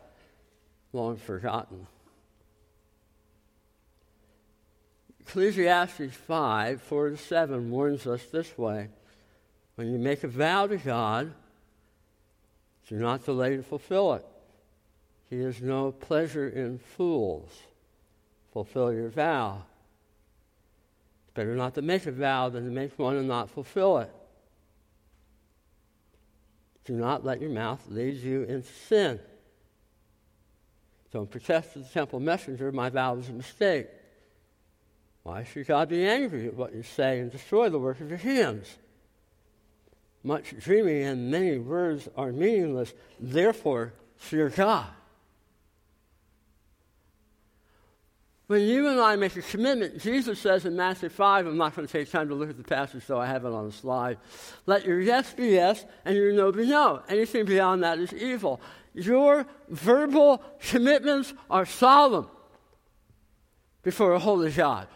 long 0.93 1.17
forgotten. 1.17 1.86
Ecclesiastes 5.19 6.15
5 6.15 6.82
4 6.82 7.10
to 7.12 7.15
7 7.17 7.69
warns 7.69 8.08
us 8.08 8.26
this 8.32 8.58
way 8.58 8.89
When 9.76 9.91
you 9.91 10.00
make 10.00 10.24
a 10.24 10.28
vow 10.28 10.65
to 10.65 10.78
God, 10.78 11.32
do 12.88 12.95
not 12.95 13.26
delay 13.26 13.58
to 13.58 13.62
fulfill 13.62 14.15
it. 14.15 14.26
He 15.30 15.41
has 15.41 15.62
no 15.62 15.91
pleasure 15.91 16.50
in 16.50 16.80
fools. 16.80 17.52
Fulfill 18.52 18.91
your 18.91 19.10
vow. 19.10 19.65
Better 21.39 21.56
not 21.56 21.75
to 21.75 21.82
make 21.82 22.06
a 22.06 22.12
vow 22.12 22.49
than 22.49 22.65
to 22.65 22.69
make 22.69 22.99
one 22.99 23.15
and 23.15 23.25
not 23.25 23.49
fulfill 23.49 23.99
it. 23.99 24.12
Do 26.84 26.91
not 26.91 27.23
let 27.23 27.39
your 27.39 27.49
mouth 27.49 27.82
lead 27.88 28.15
you 28.15 28.43
into 28.43 28.67
sin. 28.89 29.21
Don't 31.13 31.32
protest 31.32 31.71
to 31.71 31.80
the 31.80 31.86
temple 31.86 32.19
messenger, 32.19 32.73
my 32.73 32.89
vow 32.89 33.13
was 33.13 33.30
a 33.30 33.32
mistake. 33.32 33.88
Why 35.23 35.45
should 35.45 35.65
God 35.65 35.88
be 35.88 36.06
angry 36.06 36.47
at 36.47 36.56
what 36.56 36.75
you 36.75 36.84
say 36.84 37.21
and 37.21 37.32
destroy 37.32 37.69
the 37.69 37.80
work 37.80 38.02
of 38.02 38.10
your 38.10 38.17
hands? 38.17 38.75
Much 40.21 40.54
dreaming 40.60 41.04
and 41.04 41.32
many 41.32 41.58
words 41.58 42.10
are 42.17 42.34
meaningless. 42.34 42.93
Therefore, 43.17 43.93
fear 44.17 44.49
God. 44.49 44.89
When 48.50 48.62
you 48.62 48.88
and 48.88 49.00
I 49.00 49.16
make 49.16 49.36
a 49.36 49.44
commitment, 49.44 50.02
Jesus 50.02 50.40
says 50.40 50.66
in 50.66 50.76
Matthew 50.76 51.10
5, 51.10 51.46
I'm 51.46 51.56
not 51.56 51.76
going 51.76 51.88
to 51.88 51.92
take 51.92 52.10
time 52.10 52.30
to 52.30 52.34
look 52.34 52.50
at 52.50 52.58
the 52.58 52.64
passage, 52.64 53.06
so 53.06 53.20
I 53.20 53.28
have 53.28 53.46
it 53.46 53.54
on 53.54 53.68
the 53.68 53.72
slide. 53.72 54.18
Let 54.66 54.86
your 54.86 55.00
yes 55.00 55.32
be 55.34 55.50
yes 55.50 55.86
and 56.04 56.16
your 56.16 56.34
no 56.34 56.52
be 56.52 56.66
no. 56.66 57.04
Anything 57.08 57.46
beyond 57.46 57.84
that 57.84 58.00
is 58.00 58.12
evil. 58.12 58.60
Your 58.96 59.46
verbal 59.70 60.42
commitments 60.60 61.32
are 61.48 61.68
solemn 61.68 62.28
before 63.84 64.14
a 64.14 64.20
holy 64.20 64.52
God 64.52 64.88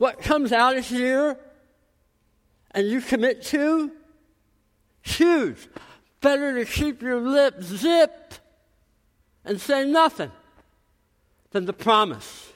what 0.00 0.18
comes 0.22 0.50
out 0.50 0.78
of 0.78 0.86
here 0.86 1.38
and 2.70 2.86
you 2.86 3.02
commit 3.02 3.42
to, 3.42 3.90
huge. 5.02 5.68
Better 6.22 6.54
to 6.54 6.70
keep 6.70 7.02
your 7.02 7.20
lips 7.20 7.66
zipped 7.66 8.40
and 9.44 9.60
say 9.60 9.84
nothing 9.84 10.30
than 11.50 11.66
the 11.66 11.74
promise. 11.74 12.49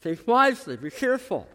Think 0.00 0.26
wisely, 0.26 0.76
be 0.76 0.90
careful. 0.90 1.46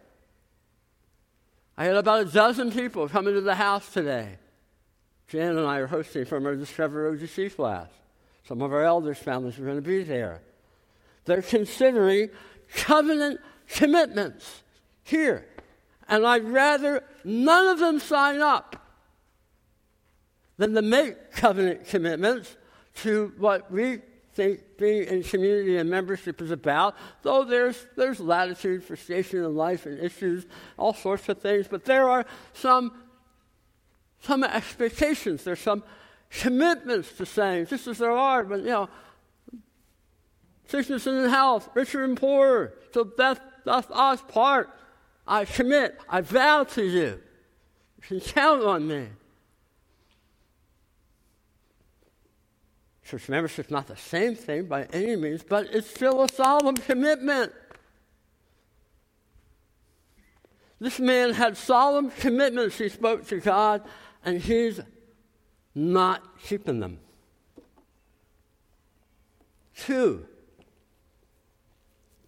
I 1.76 1.84
had 1.84 1.96
about 1.96 2.22
a 2.22 2.24
dozen 2.30 2.70
people 2.70 3.08
come 3.08 3.26
into 3.28 3.40
the 3.40 3.54
house 3.54 3.92
today. 3.92 4.38
Jan 5.28 5.58
and 5.58 5.66
I 5.66 5.78
are 5.78 5.88
hosting 5.88 6.24
from 6.24 6.46
our 6.46 6.54
Discover 6.54 7.12
OGC 7.12 7.54
class. 7.56 7.88
Some 8.46 8.62
of 8.62 8.72
our 8.72 8.84
elders' 8.84 9.18
families 9.18 9.58
are 9.58 9.64
going 9.64 9.76
to 9.76 9.82
be 9.82 10.04
there. 10.04 10.40
They're 11.24 11.42
considering 11.42 12.30
covenant 12.72 13.40
commitments 13.68 14.62
here. 15.02 15.46
And 16.08 16.24
I'd 16.24 16.44
rather 16.44 17.02
none 17.24 17.66
of 17.66 17.80
them 17.80 17.98
sign 17.98 18.40
up 18.40 18.76
than 20.56 20.74
to 20.74 20.82
make 20.82 21.32
covenant 21.32 21.86
commitments 21.88 22.56
to 23.02 23.32
what 23.38 23.70
we 23.70 23.98
think 24.36 24.60
being 24.76 25.04
in 25.04 25.22
community 25.22 25.78
and 25.78 25.88
membership 25.88 26.42
is 26.42 26.50
about, 26.50 26.94
though 27.22 27.42
there's, 27.42 27.86
there's 27.96 28.20
latitude 28.20 28.84
for 28.84 28.94
station 28.94 29.38
in 29.38 29.56
life 29.56 29.86
and 29.86 29.98
issues, 29.98 30.46
all 30.76 30.92
sorts 30.92 31.28
of 31.30 31.40
things, 31.40 31.66
but 31.68 31.86
there 31.86 32.08
are 32.08 32.26
some, 32.52 32.92
some 34.20 34.44
expectations, 34.44 35.42
there's 35.42 35.60
some 35.60 35.82
commitments 36.30 37.12
to 37.16 37.24
saying, 37.24 37.66
just 37.66 37.86
as 37.86 37.96
there 37.98 38.12
are, 38.12 38.44
but 38.44 38.60
you 38.60 38.66
know, 38.66 38.88
sickness 40.68 41.06
and 41.06 41.30
health, 41.30 41.70
richer 41.74 42.04
and 42.04 42.16
poorer, 42.18 42.74
till 42.92 43.04
death 43.04 43.40
doth 43.64 43.90
us 43.90 44.22
part. 44.28 44.70
I 45.26 45.44
commit, 45.44 45.98
I 46.08 46.20
vow 46.20 46.64
to 46.64 46.84
you. 46.84 47.20
You 47.96 48.02
can 48.02 48.20
count 48.20 48.62
on 48.62 48.86
me. 48.86 49.08
Church 53.06 53.28
membership 53.28 53.66
is 53.66 53.70
not 53.70 53.86
the 53.86 53.96
same 53.96 54.34
thing 54.34 54.64
by 54.64 54.84
any 54.92 55.14
means, 55.14 55.44
but 55.44 55.68
it's 55.72 55.88
still 55.88 56.24
a 56.24 56.28
solemn 56.28 56.76
commitment. 56.76 57.52
This 60.80 60.98
man 60.98 61.32
had 61.32 61.56
solemn 61.56 62.10
commitments 62.10 62.78
he 62.78 62.88
spoke 62.88 63.26
to 63.28 63.38
God, 63.38 63.82
and 64.24 64.40
he's 64.40 64.80
not 65.72 66.40
keeping 66.42 66.80
them. 66.80 66.98
Two, 69.76 70.26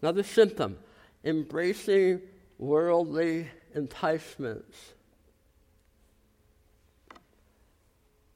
another 0.01 0.23
symptom 0.23 0.79
embracing 1.25 2.21
worldly 2.57 3.49
enticements. 3.75 4.93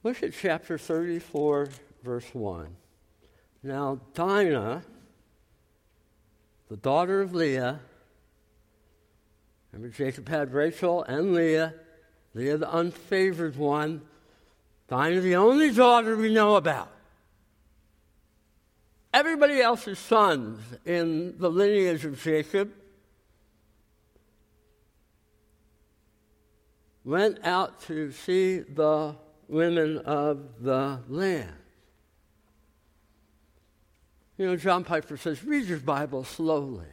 Look 0.03 0.21
at 0.21 0.33
chapter 0.33 0.77
34, 0.77 1.69
verse 2.03 2.27
1. 2.33 2.67
Now, 3.63 3.99
Dinah, 4.13 4.83
the 6.69 6.77
daughter 6.77 7.21
of 7.21 7.33
Leah, 7.33 7.79
remember 9.71 9.95
Jacob 9.95 10.27
had 10.27 10.53
Rachel 10.53 11.03
and 11.03 11.33
Leah, 11.33 11.73
Leah 12.33 12.57
the 12.57 12.67
unfavored 12.67 13.55
one, 13.55 14.01
Dinah 14.89 15.21
the 15.21 15.37
only 15.37 15.71
daughter 15.71 16.17
we 16.17 16.33
know 16.33 16.55
about. 16.55 16.91
Everybody 19.13 19.61
else's 19.61 19.99
sons 19.99 20.59
in 20.85 21.37
the 21.37 21.49
lineage 21.49 22.03
of 22.03 22.21
Jacob 22.21 22.73
went 27.05 27.45
out 27.45 27.79
to 27.81 28.11
see 28.11 28.59
the 28.59 29.15
women 29.47 29.99
of 29.99 30.63
the 30.63 30.99
land. 31.07 31.62
You 34.37 34.47
know, 34.47 34.55
John 34.55 34.83
Piper 34.83 35.15
says, 35.17 35.43
read 35.43 35.65
your 35.65 35.79
Bible 35.79 36.23
slowly. 36.23 36.85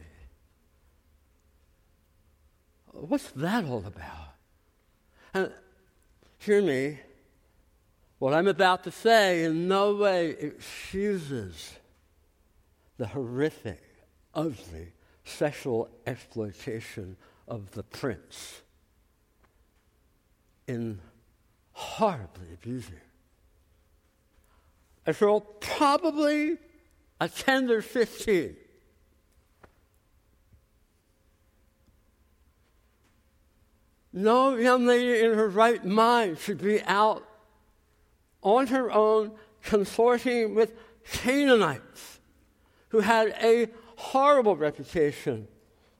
What's 2.91 3.31
that 3.31 3.65
all 3.65 3.83
about? 3.85 4.35
And 5.33 5.51
hear 6.37 6.61
me, 6.61 6.99
what 8.19 8.33
I'm 8.33 8.47
about 8.47 8.83
to 8.83 8.91
say 8.91 9.45
in 9.45 9.67
no 9.67 9.95
way 9.95 10.29
excuses 10.29 11.73
the 12.97 13.07
horrific, 13.07 13.81
ugly 14.35 14.93
sexual 15.23 15.89
exploitation 16.05 17.15
of 17.47 17.71
the 17.71 17.81
prince 17.81 18.61
in 20.67 20.99
horribly 21.71 22.53
abusing. 22.53 23.01
A 25.07 25.13
girl 25.13 25.39
probably 25.39 26.57
a 27.21 27.29
10 27.29 27.69
or 27.69 27.83
15. 27.83 28.55
No 34.11 34.55
young 34.55 34.87
lady 34.87 35.23
in 35.23 35.35
her 35.35 35.47
right 35.47 35.85
mind 35.85 36.39
should 36.39 36.59
be 36.59 36.81
out 36.81 37.23
on 38.41 38.67
her 38.67 38.91
own 38.91 39.33
consorting 39.61 40.55
with 40.55 40.73
Canaanites 41.11 42.19
who 42.89 43.01
had 43.01 43.35
a 43.41 43.67
horrible 43.97 44.55
reputation 44.55 45.47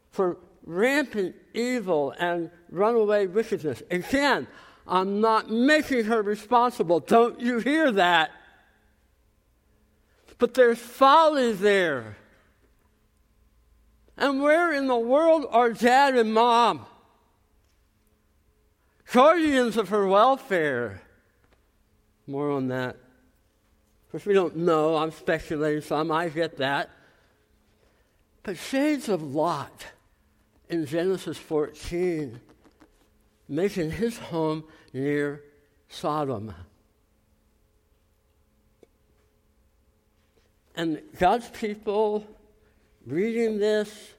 for 0.09 0.39
rampant 0.65 1.35
evil 1.53 2.15
and 2.17 2.49
runaway 2.71 3.27
wickedness. 3.27 3.83
Again, 3.91 4.47
I'm 4.87 5.21
not 5.21 5.51
making 5.51 6.05
her 6.05 6.23
responsible. 6.23 6.99
Don't 6.99 7.39
you 7.39 7.59
hear 7.59 7.91
that? 7.91 8.31
But 10.41 10.55
there's 10.55 10.79
folly 10.79 11.53
there. 11.53 12.17
And 14.17 14.41
where 14.41 14.73
in 14.73 14.87
the 14.87 14.97
world 14.97 15.45
are 15.51 15.71
dad 15.71 16.15
and 16.15 16.33
mom? 16.33 16.87
Guardians 19.13 19.77
of 19.77 19.89
her 19.89 20.07
welfare. 20.07 21.03
More 22.25 22.49
on 22.49 22.69
that. 22.69 22.95
Of 22.95 24.11
course, 24.11 24.25
we 24.25 24.33
don't 24.33 24.57
know. 24.57 24.95
I'm 24.95 25.11
speculating 25.11 25.83
some. 25.83 26.11
I 26.11 26.29
get 26.29 26.57
that. 26.57 26.89
But 28.41 28.57
shades 28.57 29.09
of 29.09 29.21
Lot 29.21 29.85
in 30.69 30.87
Genesis 30.87 31.37
14 31.37 32.41
making 33.47 33.91
his 33.91 34.17
home 34.17 34.63
near 34.91 35.43
Sodom. 35.87 36.55
And 40.75 41.01
God's 41.19 41.49
people 41.49 42.25
reading 43.05 43.59
this 43.59 44.13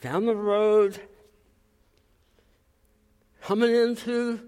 down 0.00 0.26
the 0.26 0.36
road, 0.36 1.00
coming 3.42 3.74
into 3.74 4.40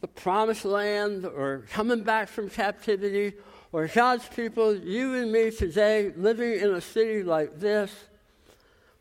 the 0.00 0.08
promised 0.08 0.64
land 0.64 1.24
or 1.24 1.64
coming 1.70 2.02
back 2.02 2.28
from 2.28 2.50
captivity, 2.50 3.34
or 3.72 3.88
God's 3.88 4.28
people, 4.28 4.74
you 4.74 5.14
and 5.14 5.32
me 5.32 5.50
today, 5.50 6.12
living 6.16 6.60
in 6.60 6.74
a 6.74 6.80
city 6.80 7.22
like 7.22 7.58
this, 7.58 7.90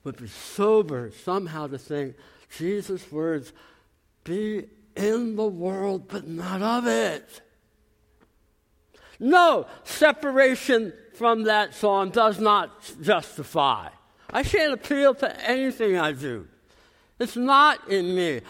would 0.04 0.18
be 0.18 0.28
sober 0.28 1.12
somehow 1.24 1.68
to 1.68 1.78
think 1.78 2.16
Jesus' 2.58 3.12
words 3.12 3.54
be 4.24 4.66
in 4.96 5.36
the 5.36 5.46
world, 5.46 6.08
but 6.08 6.28
not 6.28 6.62
of 6.62 6.88
it. 6.88 7.42
No, 9.20 9.68
separation 9.84 10.94
from 11.14 11.44
that 11.44 11.74
song 11.74 12.10
does 12.10 12.40
not 12.40 12.72
justify. 13.02 13.90
I 14.32 14.44
can't 14.44 14.74
appeal 14.74 15.14
to 15.16 15.50
anything 15.50 15.98
I 15.98 16.12
do. 16.12 16.48
It's 17.20 17.36
not 17.36 17.88
in 17.90 18.16
me. 18.16 18.42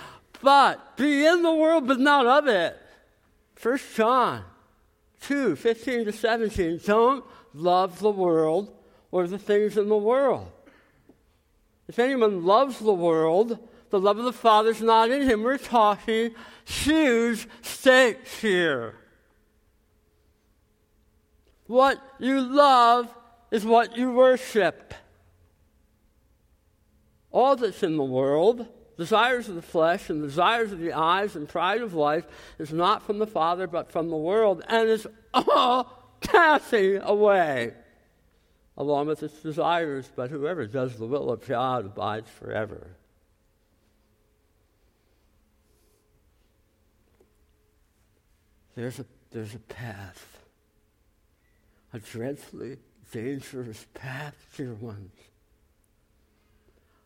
But 0.41 0.97
be 0.97 1.25
in 1.25 1.41
the 1.41 1.53
world, 1.53 1.87
but 1.87 1.99
not 1.99 2.25
of 2.25 2.47
it. 2.47 2.77
1 3.61 3.79
John 3.95 4.43
2 5.21 5.55
15 5.55 6.05
to 6.05 6.11
17. 6.11 6.81
Don't 6.85 7.23
love 7.53 7.99
the 7.99 8.11
world 8.11 8.73
or 9.11 9.27
the 9.27 9.37
things 9.37 9.77
in 9.77 9.89
the 9.89 9.97
world. 9.97 10.51
If 11.87 11.99
anyone 11.99 12.45
loves 12.45 12.79
the 12.79 12.93
world, 12.93 13.59
the 13.89 13.99
love 13.99 14.17
of 14.17 14.25
the 14.25 14.33
Father 14.33 14.71
is 14.71 14.81
not 14.81 15.11
in 15.11 15.21
him. 15.21 15.43
We're 15.43 15.57
talking 15.57 16.33
huge 16.65 17.47
stakes 17.61 18.39
here. 18.39 18.95
What 21.73 21.99
you 22.19 22.39
love 22.39 23.11
is 23.49 23.65
what 23.65 23.97
you 23.97 24.11
worship. 24.11 24.93
All 27.31 27.55
that's 27.55 27.81
in 27.81 27.97
the 27.97 28.03
world, 28.03 28.67
desires 28.95 29.49
of 29.49 29.55
the 29.55 29.63
flesh 29.63 30.07
and 30.11 30.21
desires 30.21 30.71
of 30.71 30.77
the 30.77 30.93
eyes 30.93 31.35
and 31.35 31.49
pride 31.49 31.81
of 31.81 31.95
life, 31.95 32.27
is 32.59 32.71
not 32.71 33.01
from 33.01 33.17
the 33.17 33.25
Father 33.25 33.65
but 33.65 33.91
from 33.91 34.11
the 34.11 34.15
world 34.15 34.61
and 34.67 34.87
is 34.87 35.07
all 35.33 36.19
passing 36.21 36.97
away 37.01 37.73
along 38.77 39.07
with 39.07 39.23
its 39.23 39.41
desires. 39.41 40.07
But 40.15 40.29
whoever 40.29 40.67
does 40.67 40.99
the 40.99 41.07
will 41.07 41.31
of 41.31 41.43
God 41.47 41.87
abides 41.87 42.29
forever. 42.29 42.97
There's 48.75 48.99
a, 48.99 49.05
there's 49.31 49.55
a 49.55 49.59
path 49.59 50.32
a 51.93 51.99
dreadfully 51.99 52.77
dangerous 53.11 53.85
path, 53.93 54.35
dear 54.57 54.73
ones, 54.73 55.13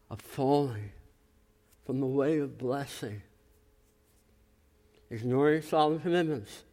of 0.09 0.21
falling 0.21 0.91
from 1.85 1.99
the 1.99 2.05
way 2.05 2.39
of 2.39 2.57
blessing, 2.57 3.21
ignoring 5.09 5.61
solemn 5.61 5.99
commitments, 5.99 6.63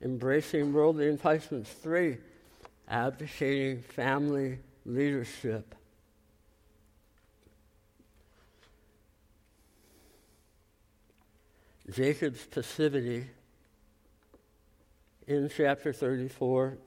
embracing 0.00 0.72
worldly 0.72 1.08
enticements. 1.08 1.70
Three, 1.70 2.16
abdicating 2.88 3.82
family 3.82 4.58
leadership. 4.86 5.74
Jacob's 11.90 12.46
passivity 12.46 13.26
in 15.26 15.50
chapter 15.54 15.92
34 15.92 16.78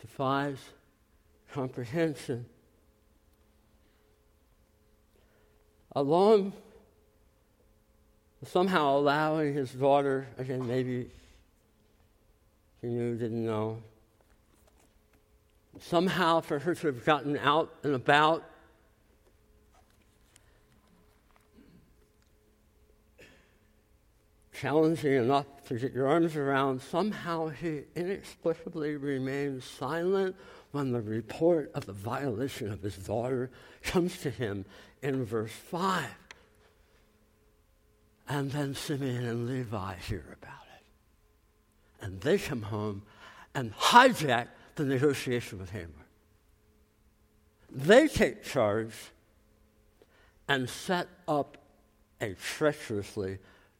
defies 0.00 0.58
comprehension. 1.52 2.46
Along 5.94 6.52
somehow 8.44 8.96
allowing 8.96 9.54
his 9.54 9.70
daughter, 9.72 10.26
again, 10.38 10.66
maybe 10.66 11.10
he 12.80 12.86
knew, 12.86 13.16
didn't 13.16 13.44
know, 13.44 13.82
somehow 15.80 16.40
for 16.40 16.58
her 16.58 16.74
to 16.74 16.86
have 16.86 17.04
gotten 17.04 17.36
out 17.38 17.74
and 17.82 17.94
about. 17.94 18.44
Challenging 24.60 25.14
enough 25.14 25.46
to 25.68 25.78
get 25.78 25.94
your 25.94 26.06
arms 26.06 26.36
around, 26.36 26.82
somehow 26.82 27.48
he 27.48 27.84
inexplicably 27.96 28.94
remains 28.96 29.64
silent 29.64 30.36
when 30.72 30.92
the 30.92 31.00
report 31.00 31.70
of 31.72 31.86
the 31.86 31.94
violation 31.94 32.70
of 32.70 32.82
his 32.82 32.96
daughter 32.96 33.50
comes 33.82 34.20
to 34.20 34.28
him 34.28 34.66
in 35.00 35.24
verse 35.24 35.50
5. 35.50 36.04
And 38.28 38.50
then 38.50 38.74
Simeon 38.74 39.24
and 39.24 39.48
Levi 39.48 39.94
hear 39.94 40.36
about 40.42 40.66
it. 40.76 42.04
And 42.04 42.20
they 42.20 42.36
come 42.36 42.62
home 42.62 43.00
and 43.54 43.74
hijack 43.74 44.48
the 44.74 44.84
negotiation 44.84 45.58
with 45.58 45.70
Hamor. 45.70 46.06
They 47.70 48.08
take 48.08 48.44
charge 48.44 48.92
and 50.46 50.68
set 50.68 51.08
up 51.26 51.56
a 52.20 52.34
treacherously 52.34 53.38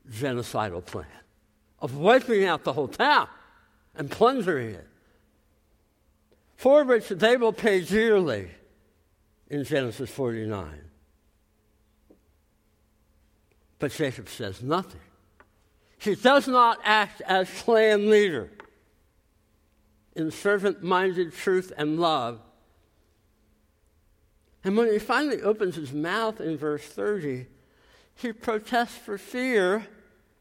genocidal 0.09 0.85
plan 0.85 1.07
of 1.81 1.97
wiping 1.97 2.45
out 2.45 2.65
the 2.65 2.73
whole 2.73 2.89
town 2.89 3.29
and 3.95 4.11
plundering 4.11 4.75
it, 4.75 4.87
for 6.57 6.85
which 6.85 7.09
they 7.09 7.37
will 7.37 7.53
pay 7.53 7.81
dearly 7.81 8.51
in 9.49 9.65
Genesis 9.65 10.11
49. 10.11 10.69
But 13.79 13.93
Jacob 13.93 14.29
says 14.29 14.63
nothing. 14.63 15.01
He 15.99 16.15
does 16.15 16.47
not 16.47 16.79
act 16.85 17.21
as 17.23 17.51
clan 17.63 18.11
leader 18.11 18.51
in 20.15 20.31
servant 20.31 20.83
minded 20.83 21.33
truth 21.33 21.73
and 21.77 21.99
love. 21.99 22.41
And 24.63 24.77
when 24.77 24.93
he 24.93 24.99
finally 24.99 25.41
opens 25.41 25.77
his 25.77 25.93
mouth 25.93 26.41
in 26.41 26.59
verse 26.59 26.85
30, 26.85 27.47
he 28.21 28.33
protests 28.33 28.97
for 28.97 29.19
fear 29.19 29.87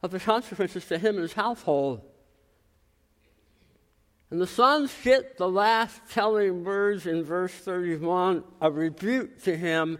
of 0.02 0.12
the 0.12 0.20
consequences 0.20 0.86
to 0.88 0.98
him 0.98 1.16
and 1.16 1.24
his 1.24 1.34
household. 1.34 2.02
And 4.32 4.40
the 4.40 4.48
sons 4.48 4.94
get 5.04 5.38
the 5.38 5.50
last 5.50 6.02
telling 6.12 6.64
words 6.64 7.08
in 7.08 7.24
verse 7.24 7.54
31 7.54 8.44
a 8.62 8.72
rebuke 8.72 9.42
to 9.44 9.58
him 9.58 9.98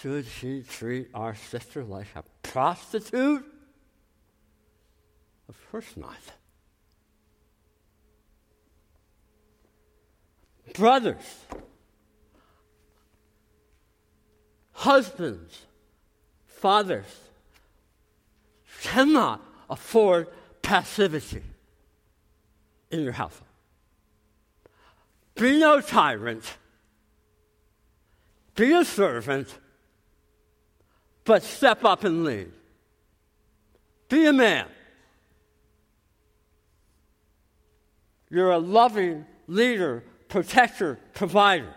Should 0.00 0.26
she 0.26 0.62
treat 0.62 1.08
our 1.14 1.34
sister 1.34 1.82
like 1.82 2.06
a 2.14 2.22
prostitute? 2.42 3.44
Of 5.48 5.70
course 5.70 5.96
not. 5.96 6.16
brothers, 10.74 11.44
husbands, 14.72 15.66
fathers 16.58 17.06
cannot 18.82 19.40
afford 19.70 20.28
passivity 20.62 21.42
in 22.90 23.00
your 23.00 23.12
household. 23.12 23.46
Be 25.34 25.58
no 25.58 25.80
tyrant, 25.80 26.44
be 28.54 28.72
a 28.72 28.84
servant, 28.84 29.56
but 31.24 31.42
step 31.42 31.84
up 31.84 32.04
and 32.04 32.24
lead. 32.24 32.50
Be 34.08 34.26
a 34.26 34.32
man. 34.32 34.66
You're 38.30 38.50
a 38.50 38.58
loving 38.58 39.26
leader 39.46 40.02
protector, 40.28 40.98
provider. 41.14 41.74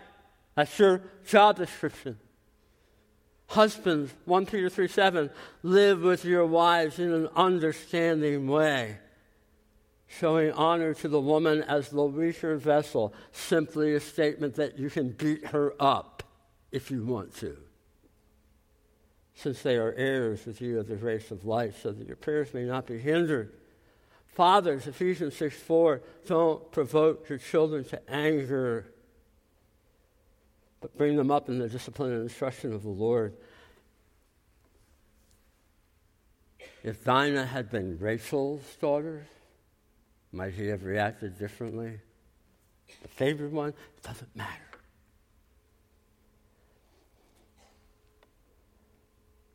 That's 0.56 0.78
your 0.80 1.02
job 1.28 1.58
description. 1.58 2.17
Husbands, 3.51 4.13
1 4.23 4.45
Peter 4.45 4.69
3 4.69 4.87
7, 4.87 5.29
live 5.61 6.01
with 6.01 6.23
your 6.23 6.45
wives 6.45 6.99
in 6.99 7.11
an 7.11 7.27
understanding 7.35 8.47
way, 8.47 8.97
showing 10.07 10.53
honor 10.53 10.93
to 10.93 11.09
the 11.09 11.19
woman 11.19 11.61
as 11.63 11.89
the 11.89 12.01
weaker 12.01 12.55
vessel, 12.55 13.13
simply 13.33 13.93
a 13.93 13.99
statement 13.99 14.55
that 14.55 14.79
you 14.79 14.89
can 14.89 15.09
beat 15.09 15.47
her 15.47 15.73
up 15.81 16.23
if 16.71 16.89
you 16.89 17.03
want 17.03 17.35
to. 17.39 17.57
Since 19.35 19.63
they 19.63 19.75
are 19.75 19.93
heirs 19.97 20.45
with 20.45 20.61
you 20.61 20.79
of 20.79 20.87
the 20.87 20.95
grace 20.95 21.29
of 21.29 21.43
life, 21.43 21.81
so 21.83 21.91
that 21.91 22.07
your 22.07 22.15
prayers 22.15 22.53
may 22.53 22.63
not 22.63 22.87
be 22.87 22.99
hindered. 22.99 23.51
Fathers, 24.27 24.87
Ephesians 24.87 25.35
6 25.35 25.57
4, 25.57 26.01
don't 26.25 26.71
provoke 26.71 27.27
your 27.27 27.37
children 27.37 27.83
to 27.83 28.09
anger, 28.09 28.90
but 30.82 30.98
bring 30.98 31.15
them 31.15 31.32
up 31.32 31.48
in 31.48 31.60
the 31.60 31.70
discipline 31.70 32.12
and 32.12 32.24
instruction 32.24 32.74
of 32.74 32.84
the 32.84 32.89
Lord. 32.89 33.34
If 36.84 37.04
Dinah 37.04 37.46
had 37.46 37.70
been 37.70 38.00
Rachel's 38.00 38.63
daughter, 38.82 39.28
might 40.32 40.54
he 40.54 40.67
have 40.67 40.84
reacted 40.84 41.38
differently? 41.38 42.00
The 43.04 43.08
favored 43.08 43.52
one, 43.52 43.70
it 43.70 44.04
doesn't 44.04 44.36
matter. 44.36 44.50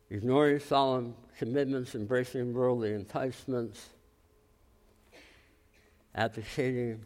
Ignoring 0.09 0.61
solemn 0.61 1.15
commitments, 1.37 1.97
embracing 1.97 2.55
worldly 2.55 2.95
enticements, 2.95 3.89
advocating 6.15 7.05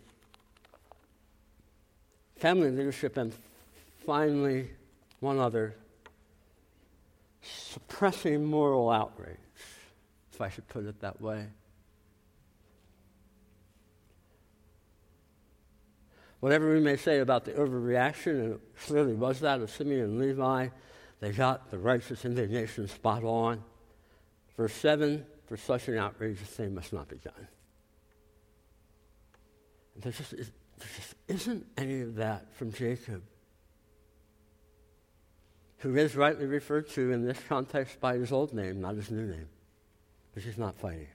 family 2.36 2.70
leadership, 2.70 3.16
and 3.16 3.34
finally, 4.04 4.70
one 5.20 5.38
other, 5.38 5.74
suppressing 7.42 8.44
moral 8.44 8.90
outrage, 8.90 9.36
if 10.32 10.40
I 10.40 10.48
should 10.48 10.68
put 10.68 10.86
it 10.86 11.00
that 11.00 11.20
way. 11.20 11.46
Whatever 16.40 16.72
we 16.72 16.80
may 16.80 16.96
say 16.96 17.18
about 17.18 17.44
the 17.44 17.52
overreaction, 17.52 18.40
and 18.40 18.52
it 18.54 18.60
clearly 18.86 19.12
was 19.12 19.40
that 19.40 19.60
of 19.60 19.70
Simeon 19.70 20.00
and 20.00 20.18
Levi, 20.18 20.68
they 21.20 21.32
got 21.32 21.70
the 21.70 21.78
righteous 21.78 22.24
indignation 22.24 22.88
spot 22.88 23.24
on. 23.24 23.62
Verse 24.56 24.72
7 24.72 25.24
For 25.46 25.58
such 25.58 25.88
an 25.88 25.98
outrageous 25.98 26.48
thing 26.48 26.74
must 26.74 26.94
not 26.94 27.08
be 27.08 27.16
done. 27.16 27.48
There 29.96 30.12
just, 30.12 30.32
is, 30.32 30.50
there 30.78 30.88
just 30.96 31.14
isn't 31.28 31.66
any 31.76 32.00
of 32.00 32.14
that 32.14 32.54
from 32.54 32.72
Jacob, 32.72 33.22
who 35.80 35.96
is 35.96 36.14
rightly 36.14 36.46
referred 36.46 36.88
to 36.90 37.10
in 37.10 37.24
this 37.24 37.38
context 37.48 38.00
by 38.00 38.14
his 38.16 38.32
old 38.32 38.52
name, 38.52 38.80
not 38.80 38.94
his 38.94 39.10
new 39.10 39.26
name, 39.26 39.48
because 40.30 40.44
he's 40.44 40.58
not 40.58 40.76
fighting. 40.76 41.08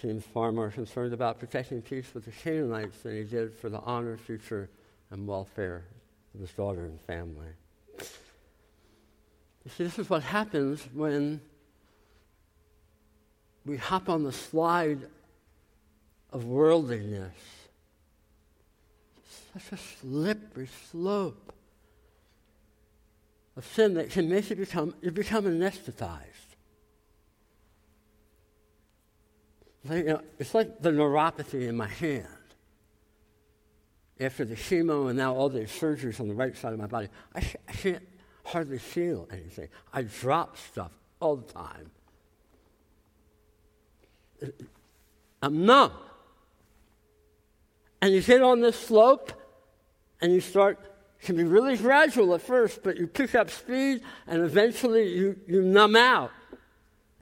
Seems 0.00 0.24
far 0.24 0.52
more 0.52 0.70
concerned 0.70 1.12
about 1.12 1.40
protecting 1.40 1.82
peace 1.82 2.06
with 2.14 2.26
the 2.26 2.30
Canaanites 2.30 2.98
than 2.98 3.16
he 3.16 3.24
did 3.24 3.52
for 3.52 3.68
the 3.68 3.80
honor, 3.80 4.16
future, 4.16 4.70
and 5.10 5.26
welfare 5.26 5.84
of 6.34 6.40
his 6.40 6.52
daughter 6.52 6.84
and 6.84 7.00
family. 7.00 7.48
You 9.64 9.70
see, 9.76 9.84
this 9.84 9.98
is 9.98 10.08
what 10.08 10.22
happens 10.22 10.86
when 10.92 11.40
we 13.66 13.76
hop 13.76 14.08
on 14.08 14.22
the 14.22 14.32
slide 14.32 15.08
of 16.32 16.44
worldliness. 16.44 17.34
Such 19.52 19.72
a 19.72 19.76
slippery 19.76 20.68
slope 20.90 21.52
of 23.56 23.66
sin 23.66 23.94
that 23.94 24.10
can 24.10 24.28
make 24.28 24.48
you 24.50 24.56
become 24.56 24.94
you 25.02 25.10
become 25.10 25.44
anesthetized. 25.44 26.48
Like, 29.84 30.04
you 30.04 30.04
know, 30.04 30.22
it's 30.38 30.54
like 30.54 30.80
the 30.80 30.90
neuropathy 30.90 31.68
in 31.68 31.76
my 31.76 31.88
hand. 31.88 32.26
After 34.20 34.44
the 34.44 34.56
chemo 34.56 35.08
and 35.08 35.16
now 35.16 35.34
all 35.34 35.48
the 35.48 35.60
surgeries 35.60 36.20
on 36.20 36.28
the 36.28 36.34
right 36.34 36.56
side 36.56 36.72
of 36.72 36.78
my 36.78 36.86
body, 36.86 37.08
I, 37.34 37.38
I 37.68 37.72
can't 37.72 38.06
hardly 38.44 38.78
feel 38.78 39.28
anything. 39.30 39.68
I 39.92 40.02
drop 40.02 40.56
stuff 40.56 40.92
all 41.20 41.36
the 41.36 41.52
time. 41.52 41.90
Uh, 44.42 44.46
I'm 45.42 45.64
numb. 45.64 45.92
And 48.00 48.14
you 48.14 48.22
get 48.22 48.42
on 48.42 48.60
this 48.60 48.78
slope, 48.78 49.32
And 50.20 50.32
you 50.32 50.40
start, 50.40 50.78
it 51.20 51.26
can 51.26 51.36
be 51.36 51.44
really 51.44 51.76
gradual 51.76 52.34
at 52.34 52.42
first, 52.42 52.82
but 52.82 52.96
you 52.96 53.06
pick 53.06 53.34
up 53.34 53.50
speed 53.50 54.02
and 54.26 54.42
eventually 54.42 55.08
you, 55.08 55.36
you 55.46 55.62
numb 55.62 55.96
out. 55.96 56.32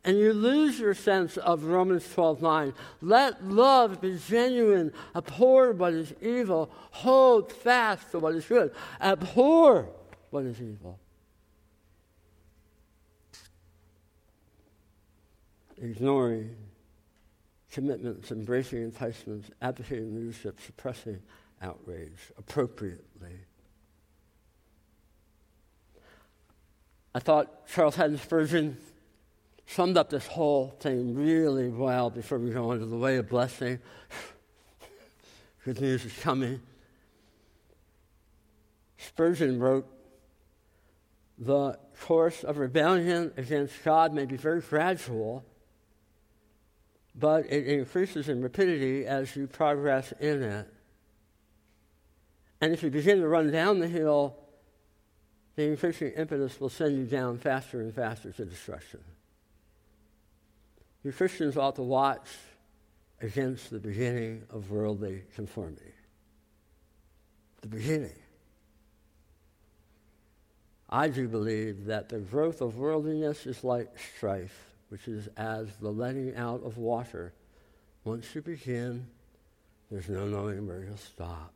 And 0.04 0.18
you 0.18 0.32
lose 0.32 0.78
your 0.78 0.94
sense 0.94 1.36
of 1.36 1.64
Romans 1.64 2.08
12 2.14 2.40
9. 2.40 2.72
Let 3.02 3.44
love 3.44 4.00
be 4.00 4.16
genuine. 4.28 4.92
Abhor 5.16 5.72
what 5.72 5.94
is 5.94 6.14
evil. 6.22 6.70
Hold 6.92 7.52
fast 7.52 8.12
to 8.12 8.20
what 8.20 8.34
is 8.36 8.46
good. 8.46 8.72
Abhor 9.00 9.88
what 10.30 10.44
is 10.44 10.60
evil. 10.60 11.00
Ignoring 15.82 16.54
commitments, 17.76 18.32
embracing 18.32 18.82
enticements, 18.82 19.50
advocating 19.60 20.14
leadership, 20.16 20.58
suppressing 20.64 21.20
outrage 21.60 22.32
appropriately. 22.38 23.36
I 27.14 27.18
thought 27.18 27.68
Charles 27.68 27.94
Haddon 27.94 28.16
Spurgeon 28.16 28.78
summed 29.66 29.98
up 29.98 30.08
this 30.08 30.26
whole 30.26 30.74
thing 30.80 31.14
really 31.14 31.68
well 31.68 32.08
before 32.08 32.38
we 32.38 32.48
go 32.48 32.72
into 32.72 32.86
the 32.86 32.96
way 32.96 33.18
of 33.18 33.28
blessing. 33.28 33.78
Good 35.66 35.78
news 35.78 36.02
is 36.06 36.14
coming. 36.14 36.62
Spurgeon 38.96 39.60
wrote, 39.60 39.86
The 41.36 41.78
course 42.00 42.42
of 42.42 42.56
rebellion 42.56 43.32
against 43.36 43.84
God 43.84 44.14
may 44.14 44.24
be 44.24 44.38
very 44.38 44.62
gradual, 44.62 45.44
but 47.18 47.46
it 47.46 47.66
increases 47.66 48.28
in 48.28 48.42
rapidity 48.42 49.06
as 49.06 49.34
you 49.34 49.46
progress 49.46 50.12
in 50.20 50.42
it. 50.42 50.72
And 52.60 52.72
if 52.72 52.82
you 52.82 52.90
begin 52.90 53.20
to 53.20 53.28
run 53.28 53.50
down 53.50 53.78
the 53.78 53.88
hill, 53.88 54.36
the 55.56 55.64
increasing 55.64 56.12
impetus 56.12 56.60
will 56.60 56.68
send 56.68 56.96
you 56.96 57.04
down 57.04 57.38
faster 57.38 57.80
and 57.80 57.94
faster 57.94 58.30
to 58.32 58.44
destruction. 58.44 59.00
You 61.02 61.12
Christians 61.12 61.56
ought 61.56 61.76
to 61.76 61.82
watch 61.82 62.28
against 63.22 63.70
the 63.70 63.78
beginning 63.78 64.42
of 64.50 64.70
worldly 64.70 65.22
conformity. 65.34 65.94
The 67.62 67.68
beginning. 67.68 68.18
I 70.90 71.08
do 71.08 71.28
believe 71.28 71.86
that 71.86 72.08
the 72.08 72.18
growth 72.18 72.60
of 72.60 72.76
worldliness 72.76 73.46
is 73.46 73.64
like 73.64 73.98
strife, 74.16 74.75
which 74.88 75.08
is 75.08 75.28
as 75.36 75.68
the 75.80 75.90
letting 75.90 76.34
out 76.36 76.62
of 76.64 76.78
water. 76.78 77.32
Once 78.04 78.34
you 78.34 78.42
begin, 78.42 79.06
there's 79.90 80.08
no 80.08 80.26
knowing 80.26 80.66
where 80.66 80.84
you'll 80.84 80.96
stop. 80.96 81.52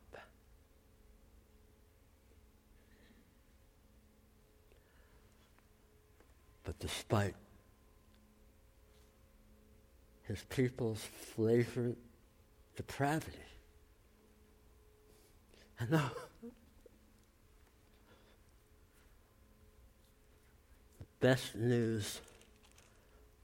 But 6.63 6.79
despite 6.79 7.35
his 10.23 10.41
people's 10.49 11.03
flagrant 11.35 11.97
depravity. 12.75 13.37
And 15.79 15.91
now, 15.91 16.11
the 20.99 21.05
best 21.19 21.55
news 21.55 22.21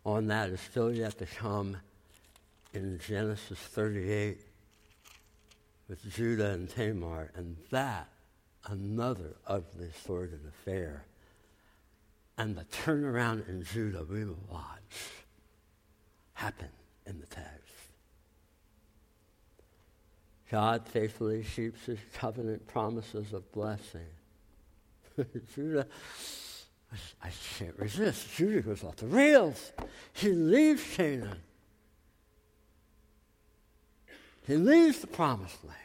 on 0.08 0.28
that 0.28 0.50
is 0.50 0.62
still 0.62 0.92
yet 0.92 1.18
to 1.18 1.26
come 1.26 1.76
in 2.74 2.98
Genesis 3.06 3.60
38 3.60 4.40
with 5.90 6.14
Judah 6.14 6.52
and 6.52 6.70
Tamar, 6.70 7.30
and 7.36 7.58
that 7.72 8.08
another 8.66 9.36
ugly 9.46 9.90
sordid 10.06 10.40
affair. 10.48 11.04
And 12.38 12.56
the 12.56 12.64
turnaround 12.66 13.50
in 13.50 13.64
Judah 13.64 14.06
we 14.10 14.24
will 14.24 14.40
watch 14.50 15.12
happen 16.34 16.70
in 17.06 17.20
the 17.20 17.26
text. 17.26 17.52
God 20.50 20.88
faithfully 20.88 21.44
keeps 21.44 21.86
his 21.86 22.00
covenant 22.14 22.66
promises 22.68 23.34
of 23.34 23.52
blessing. 23.52 24.08
Judah, 25.56 25.88
I 27.24 27.30
can't 27.58 27.78
resist. 27.78 28.34
Judah 28.36 28.62
goes 28.62 28.84
off 28.84 28.96
the 28.96 29.08
rails. 29.08 29.72
He 30.14 30.30
leaves 30.30 30.84
Canaan. 30.96 31.40
He 34.46 34.56
leaves 34.56 35.00
the 35.00 35.08
promised 35.08 35.64
land. 35.64 35.78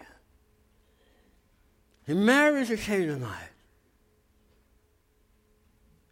He 2.07 2.15
marries 2.15 2.71
a 2.71 2.77
Canaanite 2.77 3.53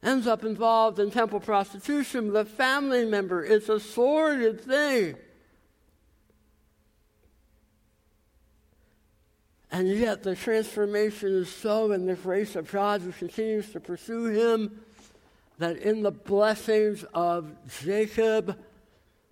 ends 0.03 0.27
up 0.27 0.45
involved 0.45 0.99
in 0.99 1.11
temple 1.11 1.41
prostitution 1.41 2.35
a 2.35 2.45
family 2.45 3.05
member. 3.05 3.45
It's 3.45 3.69
a 3.69 3.81
sordid 3.81 4.61
thing. 4.61 5.17
And 9.73 9.89
yet 9.89 10.23
the 10.23 10.35
transformation 10.35 11.29
is 11.29 11.49
so 11.49 11.93
in 11.93 12.07
the 12.07 12.15
grace 12.15 12.57
of 12.57 12.71
God 12.71 13.03
who 13.03 13.13
continues 13.13 13.71
to 13.73 13.81
pursue 13.81 14.25
him 14.27 14.81
that 15.59 15.77
in 15.77 16.03
the 16.03 16.11
blessings 16.11 17.05
of 17.15 17.53
Jacob 17.83 18.59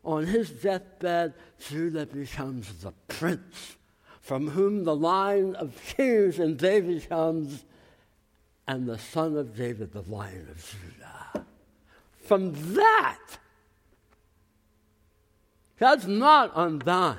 on 0.05 0.27
his 0.27 0.51
deathbed, 0.51 1.35
Judah 1.68 2.07
becomes 2.07 2.72
the 2.83 2.92
prince 3.09 3.77
from 4.20 4.48
whom 4.48 4.85
the 4.85 4.94
line 4.94 5.55
of 5.57 5.74
kings 5.96 6.38
and 6.38 6.57
David 6.57 7.09
comes 7.09 7.64
and 8.66 8.87
the 8.87 8.98
son 8.98 9.37
of 9.37 9.57
David, 9.57 9.92
the 9.92 10.03
lion 10.03 10.46
of 10.51 10.77
Judah. 11.35 11.46
From 12.20 12.74
that, 12.74 13.38
God's 15.81 16.07
not 16.07 16.53
undone. 16.55 17.18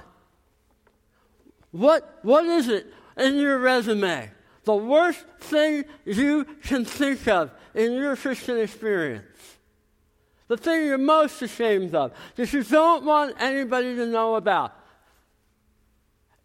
What, 1.71 2.19
what 2.21 2.45
is 2.45 2.69
it 2.69 2.93
in 3.19 3.35
your 3.35 3.59
resume? 3.59 4.31
The 4.63 4.75
worst 4.75 5.25
thing 5.39 5.85
you 6.05 6.45
can 6.63 6.85
think 6.85 7.27
of 7.27 7.51
in 7.73 7.93
your 7.93 8.15
Christian 8.15 8.59
experience. 8.59 9.25
The 10.47 10.57
thing 10.57 10.85
you're 10.85 10.97
most 10.97 11.41
ashamed 11.41 11.93
of, 11.93 12.11
that 12.35 12.51
you 12.51 12.63
don't 12.63 13.05
want 13.05 13.35
anybody 13.39 13.95
to 13.95 14.05
know 14.07 14.35
about. 14.35 14.73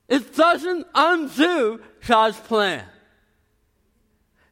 It 0.09 0.37
doesn't 0.37 0.87
undo 0.95 1.81
God's 2.07 2.39
plan. 2.39 2.85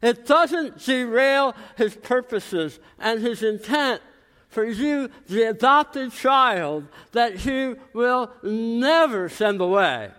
It 0.01 0.27
doesn't 0.27 0.85
derail 0.85 1.55
his 1.77 1.95
purposes 1.95 2.81
and 2.99 3.21
his 3.21 3.43
intent 3.43 4.01
for 4.49 4.65
you, 4.65 5.09
the 5.29 5.45
adopted 5.45 6.13
child, 6.13 6.87
that 7.13 7.37
he 7.37 7.75
will 7.95 8.31
never 8.43 9.29
send 9.29 9.61
away. 9.61 10.11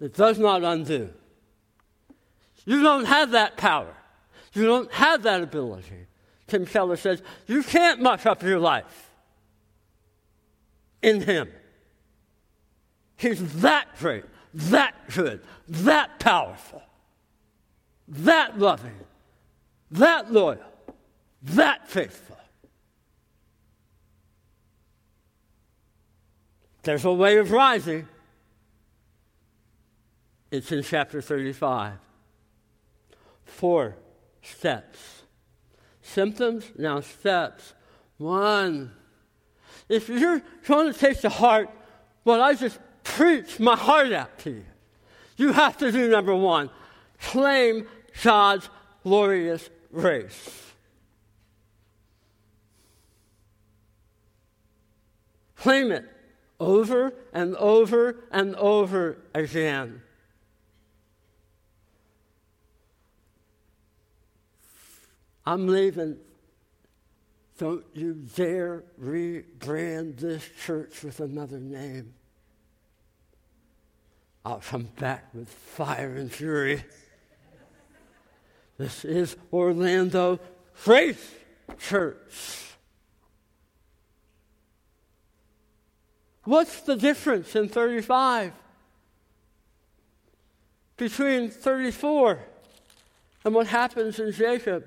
It 0.00 0.14
does 0.14 0.38
not 0.38 0.62
undo. 0.62 1.10
You 2.64 2.82
don't 2.82 3.04
have 3.04 3.30
that 3.30 3.56
power. 3.56 3.94
You 4.52 4.66
don't 4.66 4.92
have 4.92 5.22
that 5.22 5.42
ability. 5.42 6.06
Tim 6.46 6.66
Keller 6.66 6.96
says, 6.96 7.22
you 7.46 7.62
can't 7.62 8.00
muck 8.00 8.26
up 8.26 8.42
your 8.42 8.58
life 8.58 9.10
in 11.02 11.20
him. 11.20 11.48
He's 13.16 13.60
that 13.60 13.88
great, 13.98 14.24
that 14.52 14.94
good, 15.14 15.40
that 15.68 16.18
powerful 16.18 16.82
that 18.08 18.58
loving, 18.58 18.94
that 19.90 20.32
loyal, 20.32 20.58
that 21.42 21.88
faithful. 21.88 22.36
There's 26.82 27.04
a 27.04 27.12
way 27.12 27.38
of 27.38 27.50
rising. 27.50 28.06
It's 30.50 30.70
in 30.70 30.82
chapter 30.82 31.20
35. 31.20 31.94
Four 33.44 33.96
steps. 34.42 35.22
Symptoms, 36.02 36.70
now 36.76 37.00
steps. 37.00 37.74
One, 38.18 38.92
if 39.88 40.08
you're 40.08 40.40
trying 40.62 40.92
to 40.92 40.98
take 40.98 41.20
to 41.20 41.28
heart 41.28 41.70
what 42.22 42.40
I 42.40 42.54
just 42.54 42.78
preached 43.02 43.60
my 43.60 43.76
heart 43.76 44.12
out 44.12 44.38
to 44.40 44.50
you, 44.50 44.64
you 45.36 45.52
have 45.52 45.76
to 45.78 45.92
do 45.92 46.08
number 46.08 46.34
one 46.34 46.70
claim 47.20 47.86
God's 48.22 48.68
glorious 49.02 49.68
grace. 49.92 50.72
Claim 55.56 55.90
it 55.90 56.04
over 56.60 57.12
and 57.32 57.56
over 57.56 58.24
and 58.30 58.54
over 58.56 59.18
again. 59.34 60.02
I'm 65.46 65.68
leaving. 65.68 66.16
Don't 67.58 67.84
you 67.94 68.14
dare 68.34 68.84
rebrand 69.00 70.18
this 70.18 70.46
church 70.64 71.02
with 71.02 71.20
another 71.20 71.58
name. 71.60 72.14
I'll 74.44 74.58
come 74.60 74.88
back 74.98 75.32
with 75.32 75.48
fire 75.48 76.16
and 76.16 76.30
fury. 76.30 76.84
This 78.76 79.04
is 79.04 79.36
Orlando 79.52 80.38
Grace 80.84 81.34
Church. 81.78 82.74
What's 86.44 86.82
the 86.82 86.94
difference 86.94 87.56
in 87.56 87.68
35 87.68 88.52
between 90.96 91.50
34 91.50 92.38
and 93.44 93.54
what 93.54 93.66
happens 93.66 94.18
in 94.20 94.30
Jacob? 94.32 94.84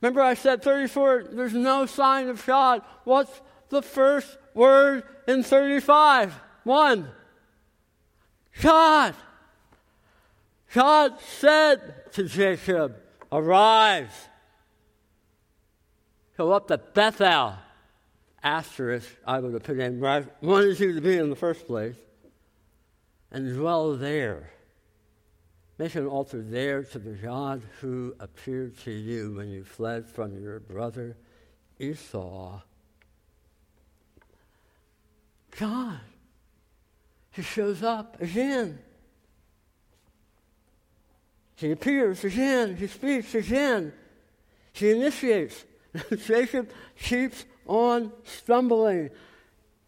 Remember, 0.00 0.20
I 0.20 0.34
said 0.34 0.62
34, 0.62 1.28
there's 1.32 1.54
no 1.54 1.86
sign 1.86 2.28
of 2.28 2.44
God. 2.44 2.82
What's 3.04 3.40
the 3.70 3.82
first 3.82 4.36
word 4.54 5.04
in 5.26 5.42
35? 5.42 6.38
One. 6.64 7.08
God. 8.60 9.14
God 10.72 11.20
said 11.20 12.12
to 12.12 12.24
Jacob, 12.24 12.96
Arise, 13.32 14.28
go 16.36 16.52
up 16.52 16.68
to 16.68 16.78
Bethel. 16.78 17.54
Asterisk, 18.42 19.08
I 19.26 19.40
would 19.40 19.54
have 19.54 19.62
put 19.62 19.78
in 19.78 19.98
where 19.98 20.10
I 20.10 20.24
wanted 20.40 20.78
you 20.78 20.94
to 20.94 21.00
be 21.00 21.16
in 21.16 21.30
the 21.30 21.36
first 21.36 21.66
place, 21.66 21.96
and 23.32 23.56
dwell 23.56 23.96
there. 23.96 24.50
Make 25.78 25.94
an 25.94 26.06
altar 26.06 26.42
there 26.42 26.82
to 26.82 26.98
the 26.98 27.12
God 27.12 27.62
who 27.80 28.14
appeared 28.18 28.78
to 28.80 28.90
you 28.90 29.34
when 29.34 29.50
you 29.50 29.62
fled 29.62 30.08
from 30.08 30.38
your 30.42 30.58
brother 30.60 31.16
Esau. 31.78 32.60
God. 35.58 36.00
He 37.30 37.42
shows 37.42 37.82
up 37.82 38.20
again. 38.22 38.78
He 41.56 41.70
appears 41.70 42.24
again. 42.24 42.76
He 42.76 42.86
speaks 42.86 43.34
again. 43.34 43.92
He 44.72 44.90
initiates. 44.90 45.64
Jacob 46.26 46.70
keeps 46.98 47.44
on 47.66 48.12
stumbling. 48.24 49.10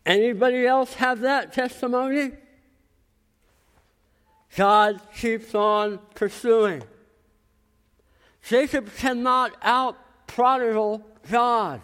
Anybody 0.04 0.66
else 0.66 0.94
have 0.94 1.20
that 1.20 1.52
testimony? 1.52 2.32
God 4.56 5.00
keeps 5.14 5.54
on 5.54 5.98
pursuing. 6.14 6.82
Jacob 8.42 8.94
cannot 8.96 9.52
out 9.62 9.96
prodigal 10.26 11.04
God. 11.30 11.80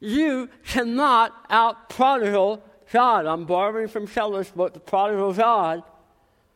You 0.00 0.48
cannot 0.64 1.34
out 1.50 1.90
prodigal 1.90 2.62
God. 2.92 3.26
I'm 3.26 3.44
borrowing 3.44 3.88
from 3.88 4.06
Keller's 4.06 4.50
book, 4.50 4.74
The 4.74 4.80
Prodigal 4.80 5.32
God. 5.32 5.82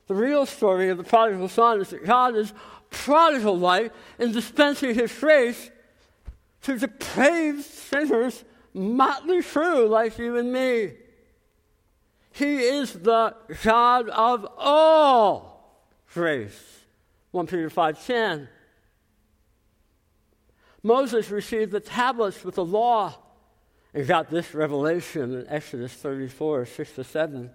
The 0.07 0.15
real 0.15 0.47
story 0.47 0.89
of 0.91 0.99
the 0.99 1.05
prodigal 1.05 1.49
son 1.49 1.81
is 1.81 1.91
that 1.91 2.05
God 2.05 2.37
is 2.37 2.53
prodigal 2.91 3.59
like 3.59 3.93
in 4.19 4.33
dispensing 4.33 4.95
his 4.95 5.13
grace 5.19 5.71
to 6.63 6.79
depraved 6.79 7.65
sinners, 7.65 8.45
motley 8.73 9.43
crew 9.43 9.87
like 9.87 10.19
you 10.19 10.37
and 10.37 10.53
me. 10.53 10.93
He 12.33 12.59
is 12.59 12.95
the 12.95 13.35
God 13.63 14.09
of 14.09 14.47
all 14.57 15.53
grace. 16.13 16.81
1 17.31 17.47
Peter 17.47 17.71
5:10. 17.71 18.49
Moses 20.83 21.31
received 21.31 21.71
the 21.73 21.81
tablets 21.81 22.45
with 22.45 22.57
the 22.57 22.65
law 22.65 23.17
and 23.95 24.07
got 24.07 24.31
this 24.31 24.55
revelation 24.55 25.35
in 25.35 25.47
Exodus 25.49 25.93
34, 25.93 26.67
6 26.67 26.93
to 26.93 27.05
7. 27.05 27.51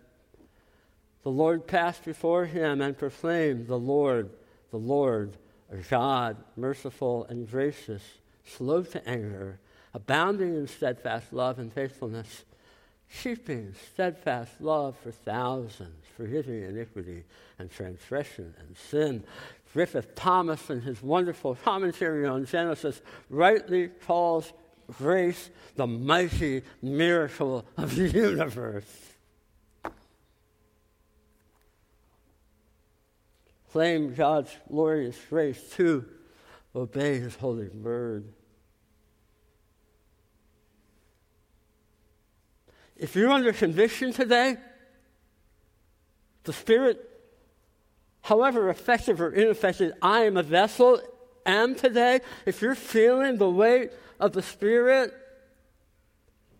The 1.23 1.29
Lord 1.29 1.67
passed 1.67 2.05
before 2.05 2.45
him 2.45 2.79
and 2.81 2.97
proclaimed, 2.97 3.67
The 3.67 3.77
Lord, 3.77 4.29
the 4.71 4.77
Lord, 4.77 5.35
a 5.69 5.77
God, 5.77 6.37
merciful 6.55 7.25
and 7.25 7.49
gracious, 7.49 8.03
slow 8.45 8.83
to 8.83 9.07
anger, 9.07 9.59
abounding 9.93 10.55
in 10.55 10.67
steadfast 10.67 11.33
love 11.33 11.59
and 11.59 11.73
faithfulness, 11.73 12.45
keeping 13.23 13.73
steadfast 13.93 14.59
love 14.59 14.97
for 14.97 15.11
thousands, 15.11 16.05
forgiving 16.15 16.63
iniquity 16.63 17.23
and 17.59 17.71
transgression 17.71 18.53
and 18.59 18.75
sin. 18.75 19.23
Griffith 19.73 20.15
Thomas, 20.15 20.69
in 20.69 20.81
his 20.81 21.01
wonderful 21.01 21.55
commentary 21.55 22.25
on 22.25 22.45
Genesis, 22.45 23.01
rightly 23.29 23.87
calls 23.87 24.51
grace 24.97 25.49
the 25.75 25.87
mighty 25.87 26.63
miracle 26.81 27.65
of 27.77 27.95
the 27.95 28.07
universe. 28.09 29.07
Claim 33.71 34.13
God's 34.15 34.55
glorious 34.69 35.17
grace 35.29 35.61
to 35.71 36.05
obey 36.75 37.19
his 37.19 37.35
holy 37.35 37.67
word. 37.67 38.33
If 42.99 43.15
you're 43.15 43.29
under 43.29 43.53
conviction 43.53 44.11
today, 44.11 44.57
the 46.43 46.53
Spirit, 46.53 47.09
however 48.21 48.69
effective 48.69 49.21
or 49.21 49.31
ineffective 49.31 49.93
I 50.01 50.21
am 50.21 50.37
a 50.37 50.43
vessel, 50.43 50.99
am 51.45 51.75
today, 51.75 52.21
if 52.45 52.61
you're 52.61 52.75
feeling 52.75 53.37
the 53.37 53.49
weight 53.49 53.91
of 54.19 54.33
the 54.33 54.41
Spirit 54.41 55.13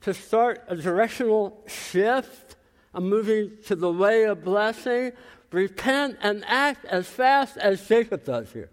to 0.02 0.14
start 0.14 0.64
a 0.68 0.76
directional 0.76 1.64
shift, 1.68 2.56
a 2.94 3.02
moving 3.02 3.58
to 3.66 3.76
the 3.76 3.92
way 3.92 4.26
of 4.26 4.44
blessing, 4.44 5.12
repent 5.52 6.18
and 6.22 6.44
act 6.46 6.86
as 6.86 7.08
fast 7.08 7.58
as 7.58 7.88
Jacob 7.88 8.24
does 8.24 8.52
here. 8.52 8.70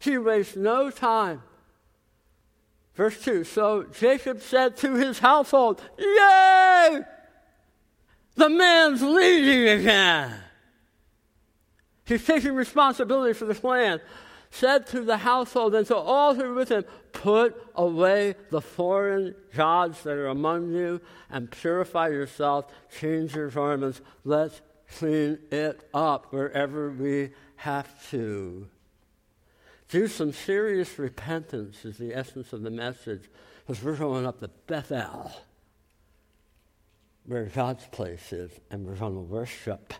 He 0.00 0.18
wastes 0.18 0.56
no 0.56 0.90
time. 0.90 1.42
Verse 2.98 3.22
2 3.22 3.44
So 3.44 3.84
Jacob 3.84 4.42
said 4.42 4.76
to 4.78 4.94
his 4.94 5.20
household, 5.20 5.80
Yay! 5.96 7.00
The 8.34 8.48
man's 8.48 9.00
leading 9.00 9.80
again. 9.80 10.34
He's 12.04 12.26
taking 12.26 12.54
responsibility 12.54 13.34
for 13.34 13.44
this 13.44 13.62
land. 13.62 14.00
said 14.50 14.88
to 14.88 15.02
the 15.02 15.18
household 15.18 15.76
and 15.76 15.86
to 15.86 15.96
all 15.96 16.34
who 16.34 16.42
were 16.42 16.54
with 16.54 16.70
him, 16.70 16.84
Put 17.12 17.54
away 17.76 18.34
the 18.50 18.60
foreign 18.60 19.36
gods 19.54 20.02
that 20.02 20.14
are 20.14 20.26
among 20.26 20.72
you 20.72 21.00
and 21.30 21.48
purify 21.48 22.08
yourself, 22.08 22.66
change 22.98 23.36
your 23.36 23.48
garments, 23.48 24.00
let's 24.24 24.60
clean 24.96 25.38
it 25.52 25.88
up 25.94 26.32
wherever 26.32 26.90
we 26.90 27.30
have 27.56 28.10
to. 28.10 28.68
Do 29.88 30.06
some 30.06 30.32
serious 30.32 30.98
repentance 30.98 31.84
is 31.84 31.96
the 31.96 32.14
essence 32.14 32.52
of 32.52 32.62
the 32.62 32.70
message, 32.70 33.22
because 33.66 33.82
we're 33.82 33.96
going 33.96 34.26
up 34.26 34.40
to 34.40 34.48
Bethel, 34.66 35.32
where 37.24 37.44
God's 37.44 37.86
place 37.86 38.32
is, 38.32 38.50
and 38.70 38.86
we're 38.86 38.96
going 38.96 39.14
to 39.14 39.20
worship. 39.20 39.94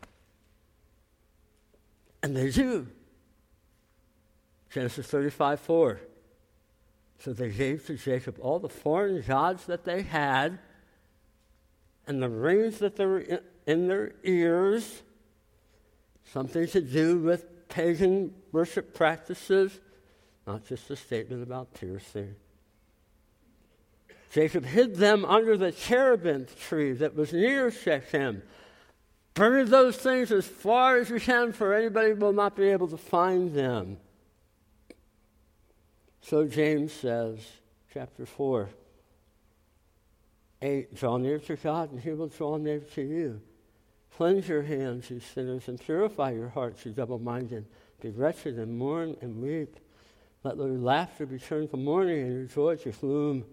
And 2.22 2.36
they 2.36 2.50
do. 2.50 2.86
Genesis 4.70 5.06
35 5.06 5.60
4. 5.60 6.00
So 7.20 7.32
they 7.32 7.50
gave 7.50 7.86
to 7.86 7.96
Jacob 7.96 8.38
all 8.40 8.58
the 8.58 8.68
foreign 8.68 9.22
gods 9.22 9.64
that 9.66 9.84
they 9.84 10.02
had 10.02 10.58
and 12.06 12.22
the 12.22 12.28
rings 12.28 12.78
that 12.78 12.96
they 12.96 13.06
were 13.06 13.20
in, 13.20 13.40
in 13.66 13.88
their 13.88 14.12
ears, 14.22 15.02
something 16.32 16.66
to 16.68 16.80
do 16.80 17.18
with 17.18 17.46
pagan 17.68 18.34
worship 18.52 18.94
practices, 18.94 19.78
not 20.46 20.66
just 20.66 20.90
a 20.90 20.96
statement 20.96 21.42
about 21.42 21.74
piercing. 21.74 22.34
Jacob 24.32 24.64
hid 24.64 24.96
them 24.96 25.24
under 25.24 25.56
the 25.56 25.72
terebinth 25.72 26.58
tree 26.60 26.92
that 26.92 27.14
was 27.14 27.32
near 27.32 27.70
Shechem. 27.70 28.42
Bury 29.34 29.64
those 29.64 29.96
things 29.96 30.32
as 30.32 30.46
far 30.46 30.98
as 30.98 31.08
you 31.08 31.20
can, 31.20 31.52
for 31.52 31.72
anybody 31.72 32.12
will 32.12 32.32
not 32.32 32.56
be 32.56 32.68
able 32.68 32.88
to 32.88 32.96
find 32.96 33.54
them. 33.54 33.98
So 36.20 36.46
James 36.46 36.92
says, 36.92 37.38
chapter 37.92 38.26
4, 38.26 38.68
8, 40.60 40.94
draw 40.94 41.16
near 41.16 41.38
to 41.38 41.56
God 41.56 41.92
and 41.92 42.00
he 42.00 42.10
will 42.10 42.28
draw 42.28 42.56
near 42.56 42.80
to 42.80 43.02
you. 43.02 43.40
Cleanse 44.18 44.48
your 44.48 44.62
hands, 44.62 45.08
you 45.10 45.20
sinners, 45.20 45.68
and 45.68 45.80
purify 45.80 46.32
your 46.32 46.48
hearts, 46.48 46.84
you 46.84 46.90
double 46.90 47.20
minded. 47.20 47.64
Be 48.00 48.10
wretched 48.10 48.58
and 48.58 48.76
mourn 48.76 49.16
and 49.20 49.40
weep. 49.40 49.76
Let 50.42 50.56
your 50.56 50.70
laughter 50.70 51.24
be 51.24 51.38
turned 51.38 51.70
to 51.70 51.76
mourning 51.76 52.22
and 52.22 52.32
your 52.32 52.46
joy 52.46 52.74
to 52.82 52.90
gloom. 52.90 53.44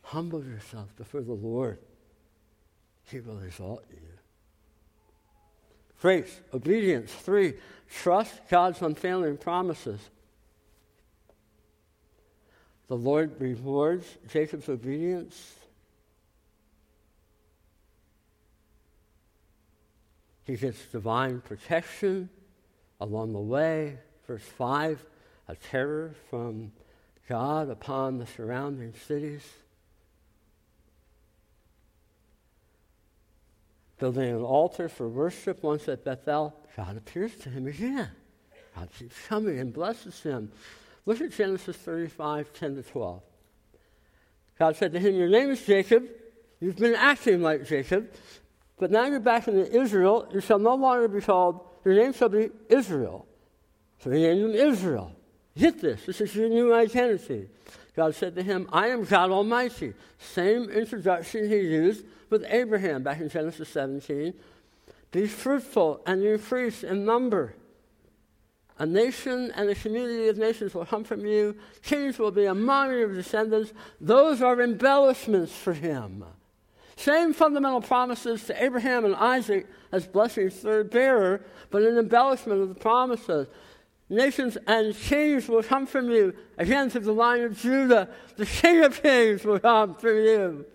Humble 0.00 0.42
yourself 0.42 0.96
before 0.96 1.20
the 1.20 1.34
Lord. 1.34 1.78
He 3.10 3.20
will 3.20 3.42
exalt 3.42 3.84
you. 3.90 3.98
Grace, 6.00 6.40
obedience. 6.54 7.12
Three, 7.12 7.52
trust 7.90 8.32
God's 8.48 8.80
unfailing 8.80 9.36
promises. 9.36 10.00
The 12.88 12.96
Lord 12.96 13.38
rewards 13.38 14.06
Jacob's 14.30 14.70
obedience. 14.70 15.54
He 20.44 20.56
gets 20.56 20.84
divine 20.86 21.40
protection 21.40 22.28
along 23.00 23.32
the 23.32 23.40
way. 23.40 23.98
Verse 24.26 24.42
5 24.42 25.04
a 25.48 25.56
terror 25.56 26.14
from 26.30 26.72
God 27.28 27.68
upon 27.68 28.18
the 28.18 28.26
surrounding 28.26 28.94
cities. 29.06 29.42
Building 33.98 34.30
an 34.30 34.42
altar 34.42 34.88
for 34.88 35.08
worship 35.08 35.62
once 35.62 35.88
at 35.88 36.04
Bethel, 36.04 36.56
God 36.76 36.96
appears 36.96 37.34
to 37.36 37.50
him 37.50 37.66
again. 37.66 38.10
God 38.74 38.88
keeps 38.98 39.14
coming 39.26 39.58
and 39.58 39.72
blesses 39.72 40.22
him. 40.22 40.50
Look 41.04 41.20
at 41.20 41.32
Genesis 41.32 41.76
35 41.76 42.52
10 42.52 42.76
to 42.76 42.82
12. 42.82 43.22
God 44.58 44.76
said 44.76 44.92
to 44.92 44.98
him, 44.98 45.14
Your 45.14 45.28
name 45.28 45.50
is 45.50 45.64
Jacob. 45.64 46.08
You've 46.60 46.76
been 46.76 46.94
acting 46.94 47.42
like 47.42 47.66
Jacob, 47.66 48.10
but 48.82 48.90
now 48.90 49.04
you're 49.04 49.20
back 49.20 49.46
in 49.46 49.56
Israel. 49.56 50.26
You 50.34 50.40
shall 50.40 50.58
no 50.58 50.74
longer 50.74 51.06
be 51.06 51.20
called, 51.20 51.60
your 51.84 51.94
name 51.94 52.12
shall 52.12 52.28
be 52.28 52.50
Israel. 52.68 53.28
So 54.00 54.10
he 54.10 54.22
named 54.22 54.40
him 54.40 54.50
Israel. 54.72 55.14
Get 55.56 55.80
this. 55.80 56.04
This 56.04 56.20
is 56.20 56.34
your 56.34 56.48
new 56.48 56.74
identity. 56.74 57.48
God 57.94 58.12
said 58.16 58.34
to 58.34 58.42
him, 58.42 58.68
I 58.72 58.88
am 58.88 59.04
God 59.04 59.30
Almighty. 59.30 59.94
Same 60.18 60.68
introduction 60.68 61.48
he 61.48 61.58
used 61.58 62.04
with 62.28 62.44
Abraham 62.48 63.04
back 63.04 63.20
in 63.20 63.28
Genesis 63.28 63.68
17. 63.68 64.34
Be 65.12 65.28
fruitful 65.28 66.02
and 66.04 66.24
increase 66.24 66.82
in 66.82 67.04
number. 67.04 67.54
A 68.80 68.84
nation 68.84 69.52
and 69.54 69.70
a 69.70 69.76
community 69.76 70.26
of 70.26 70.38
nations 70.38 70.74
will 70.74 70.86
come 70.86 71.04
from 71.04 71.24
you. 71.24 71.54
Kings 71.84 72.18
will 72.18 72.32
be 72.32 72.46
among 72.46 72.90
your 72.90 73.14
descendants. 73.14 73.72
Those 74.00 74.42
are 74.42 74.60
embellishments 74.60 75.52
for 75.52 75.72
him. 75.72 76.24
Same 77.02 77.32
fundamental 77.32 77.80
promises 77.80 78.44
to 78.44 78.64
Abraham 78.64 79.04
and 79.04 79.16
Isaac 79.16 79.66
as 79.90 80.06
blessings 80.06 80.54
third 80.54 80.90
bearer, 80.90 81.44
but 81.70 81.82
an 81.82 81.98
embellishment 81.98 82.62
of 82.62 82.68
the 82.68 82.76
promises. 82.76 83.48
Nations 84.08 84.56
and 84.68 84.94
kings 84.94 85.48
will 85.48 85.64
come 85.64 85.84
from 85.84 86.12
you. 86.12 86.32
Again, 86.58 86.90
to 86.90 87.00
the 87.00 87.12
line 87.12 87.40
of 87.40 87.58
Judah, 87.58 88.08
the 88.36 88.46
King 88.46 88.84
of 88.84 89.02
Kings 89.02 89.42
will 89.42 89.58
come 89.58 89.96
through 89.96 90.24
you. 90.24 90.66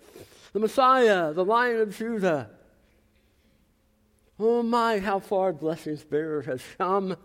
The 0.51 0.59
Messiah, 0.59 1.31
the 1.31 1.45
Lion 1.45 1.79
of 1.79 1.97
Judah. 1.97 2.49
Oh 4.37 4.63
my, 4.63 4.99
how 4.99 5.19
far 5.19 5.53
blessings 5.53 6.03
bearer 6.03 6.41
has 6.41 6.61
come. 6.77 7.15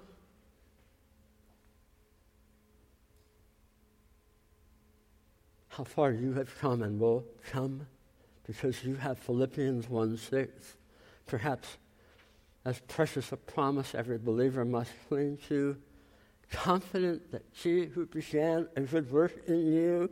How 5.70 5.82
far 5.82 6.12
you 6.12 6.34
have 6.34 6.56
come 6.60 6.82
and 6.82 7.00
will 7.00 7.24
come 7.50 7.88
because 8.52 8.84
you 8.84 8.96
have 8.96 9.18
Philippians 9.18 9.88
1 9.88 10.16
6. 10.18 10.76
Perhaps 11.26 11.78
as 12.64 12.78
precious 12.80 13.32
a 13.32 13.36
promise 13.36 13.94
every 13.94 14.18
believer 14.18 14.64
must 14.64 14.90
cling 15.08 15.38
to 15.48 15.76
confident 16.50 17.32
that 17.32 17.42
he 17.52 17.86
who 17.86 18.04
began 18.04 18.68
a 18.76 18.82
good 18.82 19.10
work 19.10 19.32
in 19.48 19.72
you 19.72 20.10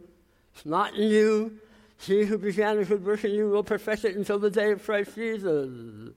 is 0.56 0.64
not 0.64 0.94
in 0.94 1.10
you. 1.10 1.58
He 1.98 2.24
who 2.24 2.38
began 2.38 2.78
a 2.78 2.84
good 2.84 3.04
work 3.04 3.24
in 3.24 3.32
you 3.32 3.50
will 3.50 3.62
perfect 3.62 4.06
it 4.06 4.16
until 4.16 4.38
the 4.38 4.50
day 4.50 4.72
of 4.72 4.82
Christ 4.82 5.14
Jesus. 5.14 6.14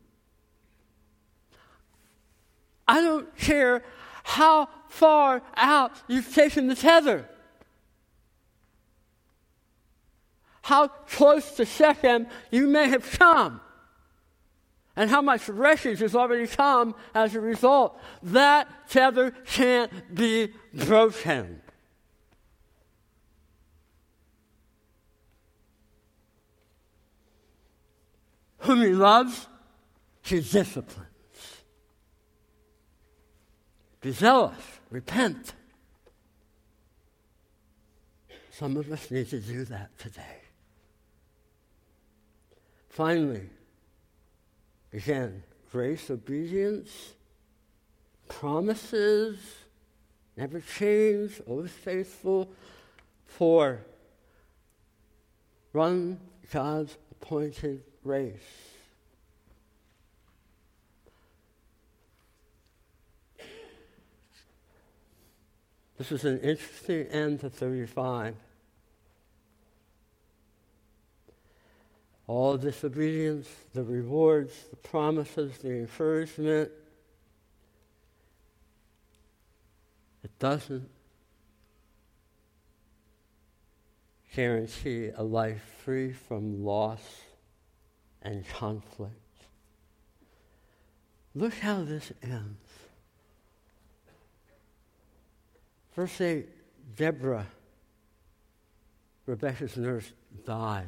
I 2.88 3.02
don't 3.02 3.36
care 3.38 3.84
how 4.24 4.70
far 4.88 5.42
out 5.58 5.92
you've 6.08 6.34
taken 6.34 6.68
the 6.68 6.76
tether. 6.76 7.28
How 10.64 10.88
close 10.88 11.52
to 11.58 11.66
Shechem 11.66 12.26
you 12.50 12.68
may 12.68 12.88
have 12.88 13.20
come 13.20 13.60
and 14.96 15.10
how 15.10 15.22
much 15.22 15.50
wreckage 15.50 16.00
has 16.00 16.16
already 16.16 16.48
come 16.48 16.96
as 17.14 17.36
a 17.36 17.42
result. 17.42 18.00
That 18.22 18.70
tether 18.90 19.32
can't 19.46 19.92
be 20.16 20.54
broken. 20.74 21.62
Whom 28.60 28.82
he 28.82 28.94
loves, 28.94 29.48
he 30.22 30.40
disciplines. 30.40 31.10
Be 34.00 34.12
zealous, 34.12 34.56
repent. 34.90 35.54
Some 38.52 38.78
of 38.78 38.90
us 38.90 39.12
need 39.12 39.30
to 39.32 39.40
do 39.42 39.66
that 39.66 39.98
today. 39.98 40.44
Finally, 42.94 43.50
Again, 44.94 45.42
grace, 45.72 46.12
obedience, 46.12 47.14
promises, 48.30 49.40
never 50.38 50.62
change, 50.62 51.42
always 51.48 51.72
faithful. 51.72 52.52
For 53.26 53.80
run 55.74 56.20
God's 56.52 56.96
appointed 57.10 57.82
race. 58.04 58.38
This 65.98 66.12
is 66.12 66.26
an 66.26 66.40
interesting 66.42 67.08
end 67.08 67.40
to 67.40 67.50
35. 67.50 68.36
All 72.28 72.58
disobedience, 72.58 73.50
the 73.74 73.84
rewards, 73.84 74.54
the 74.70 74.76
promises, 74.78 75.58
the 75.58 75.72
encouragement. 75.72 76.72
It 80.24 80.40
doesn't 80.40 80.90
guarantee 84.34 85.10
a 85.16 85.24
life 85.24 85.62
free 85.84 86.14
from 86.14 86.64
loss 86.64 87.02
and 88.22 88.48
conflict. 88.48 89.14
Look 91.36 91.56
how 91.56 91.84
this 91.84 92.12
ends. 92.22 92.70
Verse 95.96 96.22
8 96.22 96.48
Deborah, 96.96 97.48
Rebecca's 99.26 99.78
nurse, 99.78 100.12
dies 100.46 100.86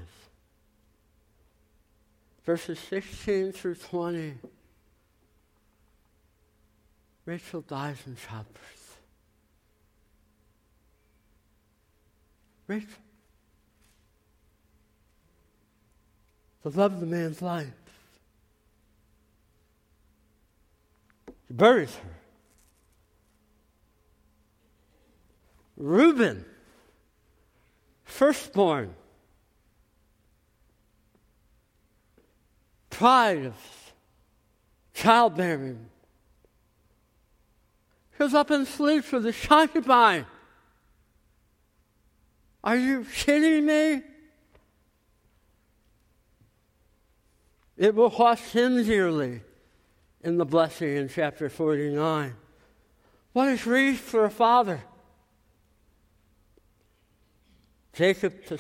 verses 2.46 2.80
16 2.80 3.52
through 3.52 3.76
20. 3.76 4.36
Rachel 7.26 7.62
dies 7.62 7.98
in 8.06 8.16
childbirth. 8.16 8.98
Rachel. 12.68 12.90
The 16.64 16.70
love 16.70 16.94
of 16.94 17.00
the 17.00 17.06
man's 17.06 17.42
life. 17.42 17.68
He 21.48 21.54
buries 21.54 21.96
her. 21.96 22.10
Reuben, 25.78 26.46
firstborn, 28.04 28.96
pride 32.96 33.46
of 33.46 33.94
childbearing. 34.94 35.90
Goes 38.18 38.34
up 38.34 38.50
and 38.50 38.66
sleeps 38.66 39.12
with 39.12 39.26
his 39.26 39.46
concubine. 39.46 40.26
Are 42.64 42.78
you 42.78 43.06
kidding 43.14 43.66
me? 43.66 44.02
It 47.76 47.94
will 47.94 48.10
cost 48.10 48.54
him 48.54 48.82
dearly 48.86 49.42
in 50.24 50.38
the 50.38 50.46
blessing 50.46 50.96
in 50.96 51.10
chapter 51.10 51.50
49. 51.50 52.34
What 53.34 53.50
is 53.50 53.64
grief 53.64 54.00
for 54.00 54.24
a 54.24 54.30
father? 54.30 54.82
Jacob 57.92 58.46
to 58.46 58.58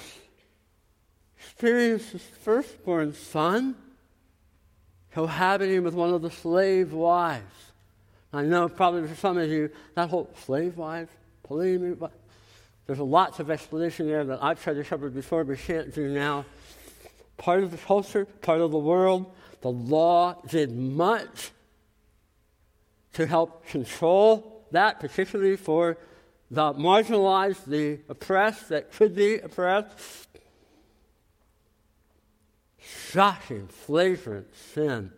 experience 1.38 2.09
his 2.09 2.21
firstborn 2.21 3.13
son 3.13 3.75
cohabiting 5.16 5.82
with 5.82 5.93
one 5.93 6.13
of 6.13 6.22
the 6.22 6.30
slave 6.30 6.91
wives. 6.91 7.72
I 8.34 8.41
know 8.41 8.68
probably 8.68 9.07
for 9.07 9.16
some 9.16 9.38
of 9.38 9.49
you, 9.49 9.70
that 9.95 10.09
whole 10.09 10.30
slave 10.43 10.76
wife, 10.76 11.07
polygamy, 11.43 11.95
there's 12.86 12.99
lots 12.99 13.39
of 13.39 13.49
explanation 13.49 14.07
there 14.07 14.26
that 14.26 14.43
I've 14.43 14.61
tried 14.61 14.74
to 14.74 14.84
cover 14.84 15.09
before 15.09 15.45
but 15.45 15.57
can't 15.57 15.95
do 15.95 16.09
now. 16.09 16.43
Part 17.38 17.63
of 17.63 17.72
the 17.72 17.78
culture, 17.78 18.26
part 18.26 18.59
of 18.59 18.72
the 18.72 18.78
world, 18.78 19.32
the 19.61 19.72
law 19.72 20.36
did 20.49 20.76
much 20.76 21.51
to 23.13 23.26
help 23.26 23.66
control 23.68 24.66
that, 24.72 24.99
particularly 24.99 25.55
for 25.55 25.97
the 26.51 26.74
marginalized, 26.74 27.63
the 27.63 27.99
oppressed 28.09 28.68
that 28.68 28.91
could 28.91 29.16
be 29.16 29.38
oppressed 29.38 30.28
shocking, 32.86 33.67
flagrant 33.67 34.47
sin. 34.55 35.11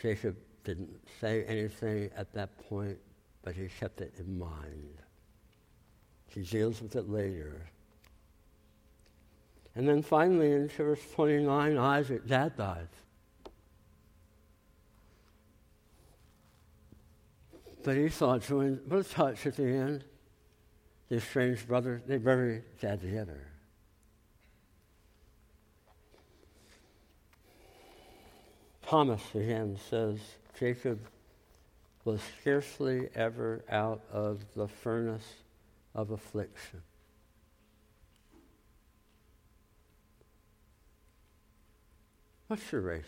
Jacob 0.00 0.36
didn't 0.64 0.90
say 1.20 1.44
anything 1.44 2.10
at 2.16 2.32
that 2.34 2.56
point, 2.68 2.98
but 3.42 3.54
he 3.54 3.68
kept 3.68 4.00
it 4.00 4.14
in 4.18 4.38
mind. 4.38 4.98
He 6.28 6.42
deals 6.42 6.82
with 6.82 6.96
it 6.96 7.08
later. 7.08 7.70
And 9.74 9.88
then 9.88 10.02
finally, 10.02 10.52
in 10.52 10.68
verse 10.68 11.00
29, 11.14 11.76
Isaac, 11.76 12.26
dad 12.26 12.56
dies. 12.56 12.86
But 17.84 17.96
Esau 17.96 18.38
joins, 18.38 18.80
what 18.88 19.00
a 19.00 19.04
touch 19.04 19.46
at 19.46 19.56
the 19.56 19.64
end. 19.64 20.04
The 21.08 21.20
strange 21.20 21.66
brothers, 21.68 22.02
they 22.06 22.18
bury 22.18 22.62
dad 22.80 23.00
together. 23.00 23.46
Thomas 28.86 29.22
again 29.34 29.76
says 29.90 30.18
Jacob 30.58 31.00
was 32.04 32.20
scarcely 32.40 33.08
ever 33.16 33.64
out 33.68 34.00
of 34.12 34.44
the 34.54 34.68
furnace 34.68 35.26
of 35.92 36.12
affliction. 36.12 36.82
What's 42.46 42.70
your 42.70 42.82
race? 42.82 43.02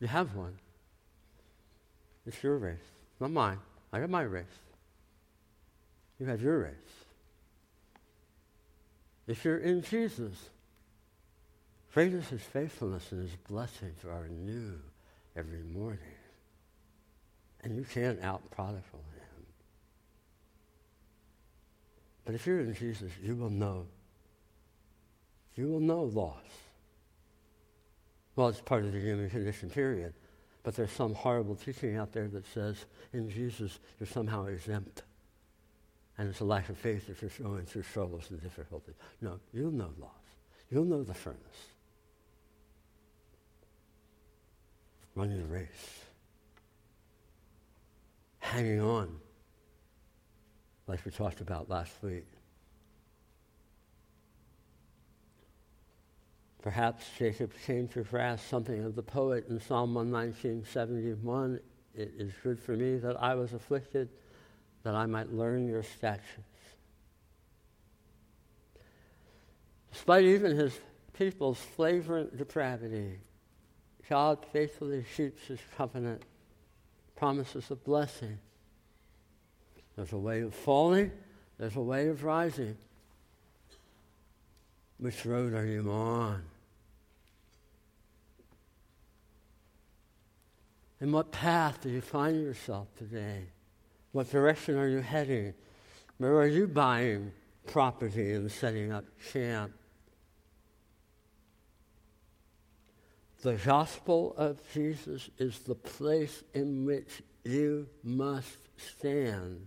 You 0.00 0.08
have 0.08 0.34
one. 0.34 0.58
It's 2.26 2.42
your 2.42 2.58
race, 2.58 2.78
not 3.20 3.30
mine. 3.30 3.58
I 3.92 4.00
got 4.00 4.10
my 4.10 4.22
race. 4.22 4.44
You 6.18 6.26
have 6.26 6.42
your 6.42 6.58
race. 6.58 6.72
If 9.28 9.44
you're 9.44 9.58
in 9.58 9.82
Jesus, 9.82 10.50
great 11.94 12.12
is 12.12 12.26
faithfulness 12.52 13.12
and 13.12 13.22
his 13.22 13.36
blessings 13.48 14.04
are 14.04 14.26
new 14.28 14.80
every 15.36 15.62
morning. 15.62 16.00
And 17.62 17.76
you 17.76 17.84
can't 17.84 18.20
out 18.20 18.50
prodigal 18.50 18.98
him. 19.14 19.46
But 22.24 22.34
if 22.34 22.48
you're 22.48 22.58
in 22.58 22.74
Jesus, 22.74 23.12
you 23.22 23.36
will 23.36 23.48
know. 23.48 23.86
You 25.54 25.68
will 25.68 25.78
know 25.78 26.02
loss. 26.02 26.34
Well, 28.34 28.48
it's 28.48 28.60
part 28.60 28.84
of 28.84 28.92
the 28.92 28.98
human 28.98 29.30
condition, 29.30 29.70
period. 29.70 30.14
But 30.64 30.74
there's 30.74 30.90
some 30.90 31.14
horrible 31.14 31.54
teaching 31.54 31.96
out 31.96 32.12
there 32.12 32.26
that 32.26 32.44
says 32.48 32.86
in 33.12 33.30
Jesus 33.30 33.78
you're 34.00 34.08
somehow 34.08 34.46
exempt. 34.46 35.04
And 36.18 36.28
it's 36.28 36.40
a 36.40 36.44
lack 36.44 36.68
of 36.70 36.76
faith 36.76 37.08
if 37.08 37.22
you're 37.22 37.48
going 37.48 37.66
through 37.66 37.84
struggles 37.84 38.30
and 38.30 38.42
difficulties. 38.42 38.96
No, 39.20 39.38
you'll 39.52 39.70
know 39.70 39.92
loss. 40.00 40.10
You'll 40.70 40.86
know 40.86 41.04
the 41.04 41.14
furnace. 41.14 41.73
Running 45.14 45.38
the 45.38 45.46
race. 45.46 46.00
Hanging 48.40 48.80
on, 48.80 49.16
like 50.86 51.04
we 51.04 51.10
talked 51.10 51.40
about 51.40 51.70
last 51.70 51.92
week. 52.02 52.26
Perhaps 56.62 57.04
Jacob 57.18 57.52
came 57.66 57.88
to 57.88 58.02
grasp 58.02 58.48
something 58.48 58.84
of 58.84 58.94
the 58.94 59.02
poet 59.02 59.46
in 59.48 59.60
Psalm 59.60 59.94
119, 59.94 60.64
71. 60.64 61.60
It 61.94 62.14
is 62.16 62.32
good 62.42 62.58
for 62.58 62.72
me 62.72 62.96
that 62.96 63.22
I 63.22 63.34
was 63.34 63.52
afflicted, 63.52 64.08
that 64.82 64.94
I 64.94 65.06
might 65.06 65.32
learn 65.32 65.68
your 65.68 65.82
statutes. 65.82 66.40
Despite 69.92 70.24
even 70.24 70.56
his 70.56 70.78
people's 71.12 71.58
flagrant 71.58 72.36
depravity, 72.36 73.18
God 74.08 74.44
faithfully 74.52 75.04
keeps 75.16 75.46
his 75.46 75.60
covenant, 75.76 76.22
promises 77.16 77.70
a 77.70 77.76
blessing. 77.76 78.38
There's 79.96 80.12
a 80.12 80.18
way 80.18 80.40
of 80.40 80.54
falling, 80.54 81.12
there's 81.58 81.76
a 81.76 81.80
way 81.80 82.08
of 82.08 82.24
rising. 82.24 82.76
Which 84.98 85.24
road 85.24 85.54
are 85.54 85.66
you 85.66 85.90
on? 85.90 86.42
In 91.00 91.12
what 91.12 91.32
path 91.32 91.82
do 91.82 91.90
you 91.90 92.00
find 92.00 92.40
yourself 92.42 92.88
today? 92.96 93.44
What 94.12 94.30
direction 94.30 94.76
are 94.76 94.88
you 94.88 95.00
heading? 95.00 95.54
Where 96.18 96.36
are 96.36 96.46
you 96.46 96.66
buying 96.66 97.32
property 97.66 98.32
and 98.32 98.50
setting 98.50 98.92
up 98.92 99.04
camp? 99.32 99.72
The 103.44 103.56
gospel 103.56 104.34
of 104.38 104.58
Jesus 104.72 105.28
is 105.36 105.58
the 105.58 105.74
place 105.74 106.42
in 106.54 106.86
which 106.86 107.22
you 107.44 107.86
must 108.02 108.56
stand. 108.78 109.66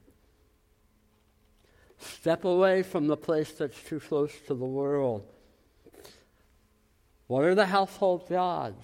Step 1.99 2.43
away 2.43 2.81
from 2.81 3.05
the 3.05 3.15
place 3.15 3.51
that's 3.51 3.79
too 3.83 3.99
close 3.99 4.33
to 4.47 4.55
the 4.55 4.65
world. 4.65 5.31
What 7.27 7.43
are 7.43 7.53
the 7.53 7.67
household 7.67 8.27
gods? 8.27 8.83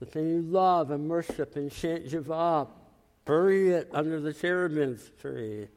the 0.00 0.06
thing 0.06 0.28
you 0.28 0.42
love 0.42 0.90
and 0.90 1.08
worship 1.08 1.54
and 1.54 1.70
give 2.10 2.32
up. 2.32 2.90
Bury 3.24 3.68
it 3.68 3.88
under 3.94 4.18
the 4.18 4.32
terebinth 4.32 5.16
tree. 5.20 5.68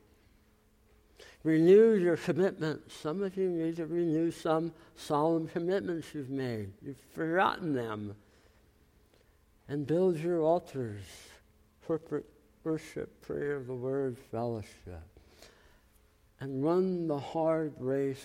Renew 1.43 1.93
your 1.93 2.17
commitments. 2.17 2.95
Some 2.95 3.21
of 3.21 3.37
you 3.37 3.47
need 3.47 3.75
to 3.75 3.85
renew 3.85 4.31
some 4.31 4.73
solemn 4.95 5.47
commitments 5.47 6.07
you've 6.15 6.31
made. 6.31 6.71
You've 6.81 6.99
forgotten 7.13 7.75
them. 7.75 8.15
And 9.67 9.87
build 9.87 10.17
your 10.17 10.41
altars, 10.41 11.03
corporate 11.87 12.25
worship, 12.63 13.21
prayer, 13.21 13.63
the 13.65 13.73
word, 13.73 14.17
fellowship. 14.31 15.03
And 16.39 16.63
run 16.63 17.07
the 17.07 17.19
hard 17.19 17.73
race 17.79 18.23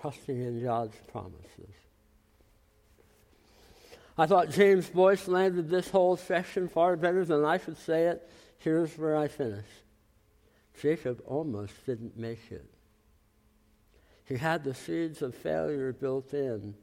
trusting 0.00 0.36
in 0.36 0.62
God's 0.62 0.96
promises. 1.10 1.74
I 4.16 4.26
thought 4.26 4.50
James 4.50 4.88
Boice 4.88 5.28
landed 5.28 5.70
this 5.70 5.88
whole 5.88 6.16
section 6.16 6.68
far 6.68 6.96
better 6.96 7.24
than 7.24 7.44
I 7.44 7.58
could 7.58 7.78
say 7.78 8.06
it. 8.08 8.28
Here's 8.58 8.98
where 8.98 9.16
I 9.16 9.28
finish. 9.28 9.66
Jacob 10.80 11.22
almost 11.24 11.72
didn't 11.86 12.16
make 12.16 12.50
it. 12.50 12.68
He 14.24 14.36
had 14.36 14.64
the 14.64 14.74
seeds 14.74 15.22
of 15.22 15.34
failure 15.34 15.92
built 15.92 16.34
in. 16.34 16.74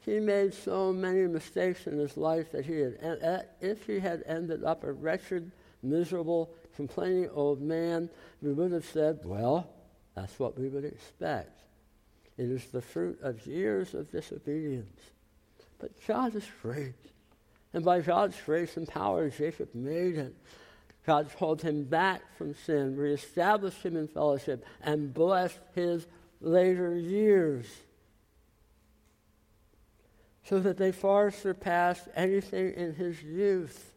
He 0.00 0.20
made 0.20 0.54
so 0.54 0.92
many 0.92 1.26
mistakes 1.26 1.86
in 1.86 1.98
his 1.98 2.16
life 2.16 2.52
that 2.52 2.64
he 2.64 2.80
had, 2.80 2.98
uh, 3.02 3.38
if 3.60 3.86
he 3.86 3.98
had 3.98 4.22
ended 4.26 4.64
up 4.64 4.84
a 4.84 4.92
wretched, 4.92 5.50
miserable, 5.82 6.50
complaining 6.76 7.28
old 7.34 7.60
man, 7.60 8.08
we 8.40 8.52
would 8.52 8.72
have 8.72 8.84
said, 8.84 9.20
well, 9.24 9.68
that's 10.14 10.38
what 10.38 10.58
we 10.58 10.68
would 10.68 10.84
expect. 10.84 11.60
It 12.36 12.50
is 12.50 12.66
the 12.66 12.80
fruit 12.80 13.18
of 13.22 13.46
years 13.46 13.94
of 13.94 14.10
disobedience. 14.10 15.00
But 15.78 15.90
God 16.06 16.34
is 16.36 16.46
great. 16.62 16.94
And 17.74 17.84
by 17.84 18.00
God's 18.00 18.36
grace 18.46 18.76
and 18.76 18.88
power, 18.88 19.28
Jacob 19.28 19.74
made 19.74 20.16
it. 20.16 20.34
God 21.04 21.30
called 21.36 21.62
him 21.62 21.84
back 21.84 22.22
from 22.36 22.54
sin, 22.54 22.96
reestablished 22.96 23.82
him 23.82 23.96
in 23.96 24.08
fellowship, 24.08 24.64
and 24.82 25.12
blessed 25.12 25.58
his 25.74 26.06
later 26.40 26.96
years 26.96 27.66
so 30.48 30.58
that 30.60 30.78
they 30.78 30.92
far 30.92 31.30
surpass 31.30 32.08
anything 32.16 32.72
in 32.74 32.94
his 32.94 33.22
youth. 33.22 33.92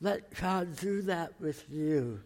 Let 0.00 0.34
God 0.38 0.76
do 0.76 1.02
that 1.02 1.32
with 1.40 1.64
you. 1.70 2.20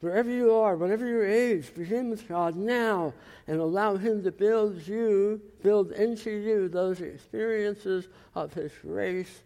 Wherever 0.00 0.30
you 0.30 0.52
are, 0.52 0.76
whatever 0.76 1.06
your 1.06 1.26
age, 1.26 1.74
begin 1.74 2.10
with 2.10 2.28
God 2.28 2.56
now 2.56 3.14
and 3.46 3.58
allow 3.58 3.96
Him 3.96 4.22
to 4.24 4.30
build 4.30 4.86
you, 4.86 5.40
build 5.62 5.92
into 5.92 6.30
you 6.30 6.68
those 6.68 7.00
experiences 7.00 8.08
of 8.34 8.52
His 8.52 8.70
grace 8.82 9.40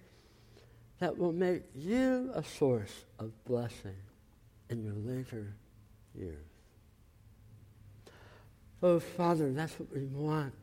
that 0.99 1.17
will 1.17 1.33
make 1.33 1.63
you 1.77 2.33
a 2.35 2.43
source 2.43 3.05
of 3.21 3.31
blessing 3.45 3.95
in 4.69 4.83
your 4.83 4.95
later 4.95 5.55
years. 6.13 6.45
Oh, 8.83 8.99
Father, 8.99 9.53
that's 9.53 9.79
what 9.79 9.95
we 9.95 10.07
want. 10.07 10.55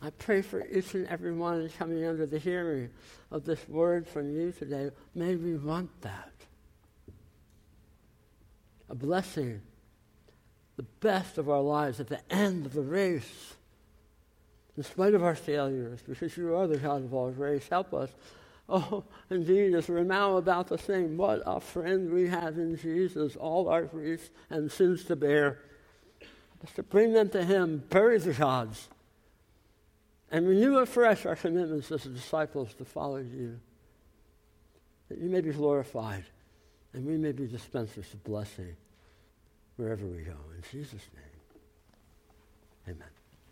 I 0.00 0.10
pray 0.10 0.42
for 0.42 0.64
each 0.66 0.94
and 0.94 1.06
every 1.08 1.32
one 1.32 1.68
coming 1.78 2.04
under 2.04 2.26
the 2.26 2.38
hearing 2.38 2.90
of 3.30 3.44
this 3.44 3.68
word 3.68 4.06
from 4.06 4.30
you 4.30 4.52
today. 4.52 4.90
May 5.14 5.34
we 5.34 5.56
want 5.56 5.90
that 6.02 6.32
a 8.90 8.94
blessing, 8.94 9.60
the 10.76 10.86
best 11.00 11.38
of 11.38 11.50
our 11.50 11.60
lives 11.60 12.00
at 12.00 12.08
the 12.08 12.20
end 12.32 12.66
of 12.66 12.72
the 12.72 12.82
race. 12.82 13.54
In 14.76 14.82
spite 14.82 15.14
of 15.14 15.24
our 15.24 15.34
failures, 15.34 16.00
because 16.08 16.36
you 16.36 16.54
are 16.54 16.66
the 16.66 16.78
God 16.78 17.04
of 17.04 17.12
all 17.12 17.30
grace, 17.30 17.66
help 17.68 17.92
us. 17.92 18.10
Oh, 18.68 19.02
indeed, 19.28 19.74
as 19.74 19.88
we're 19.88 20.04
now 20.04 20.36
about 20.36 20.68
to 20.68 20.78
sing, 20.78 21.16
what 21.16 21.42
a 21.44 21.58
friend 21.58 22.12
we 22.12 22.28
have 22.28 22.58
in 22.58 22.76
Jesus, 22.76 23.34
all 23.34 23.68
our 23.68 23.82
griefs 23.82 24.30
and 24.50 24.70
sins 24.70 25.04
to 25.04 25.16
bear. 25.16 25.58
Just 26.60 26.76
to 26.76 26.82
bring 26.82 27.12
them 27.12 27.28
to 27.30 27.44
Him, 27.44 27.82
bury 27.88 28.18
the 28.18 28.34
gods, 28.34 28.88
and 30.30 30.46
renew 30.46 30.78
afresh 30.78 31.26
our 31.26 31.36
commitments 31.36 31.90
as 31.90 32.04
disciples 32.04 32.74
to 32.74 32.84
follow 32.84 33.18
you, 33.18 33.58
that 35.08 35.18
you 35.18 35.28
may 35.28 35.40
be 35.40 35.50
glorified 35.50 36.24
and 36.92 37.06
we 37.06 37.16
may 37.16 37.32
be 37.32 37.46
dispensers 37.46 38.12
of 38.12 38.22
blessing 38.24 38.76
wherever 39.76 40.06
we 40.06 40.22
go. 40.22 40.36
In 40.56 40.62
Jesus' 40.70 41.06
name, 41.14 42.94
amen. 42.96 43.17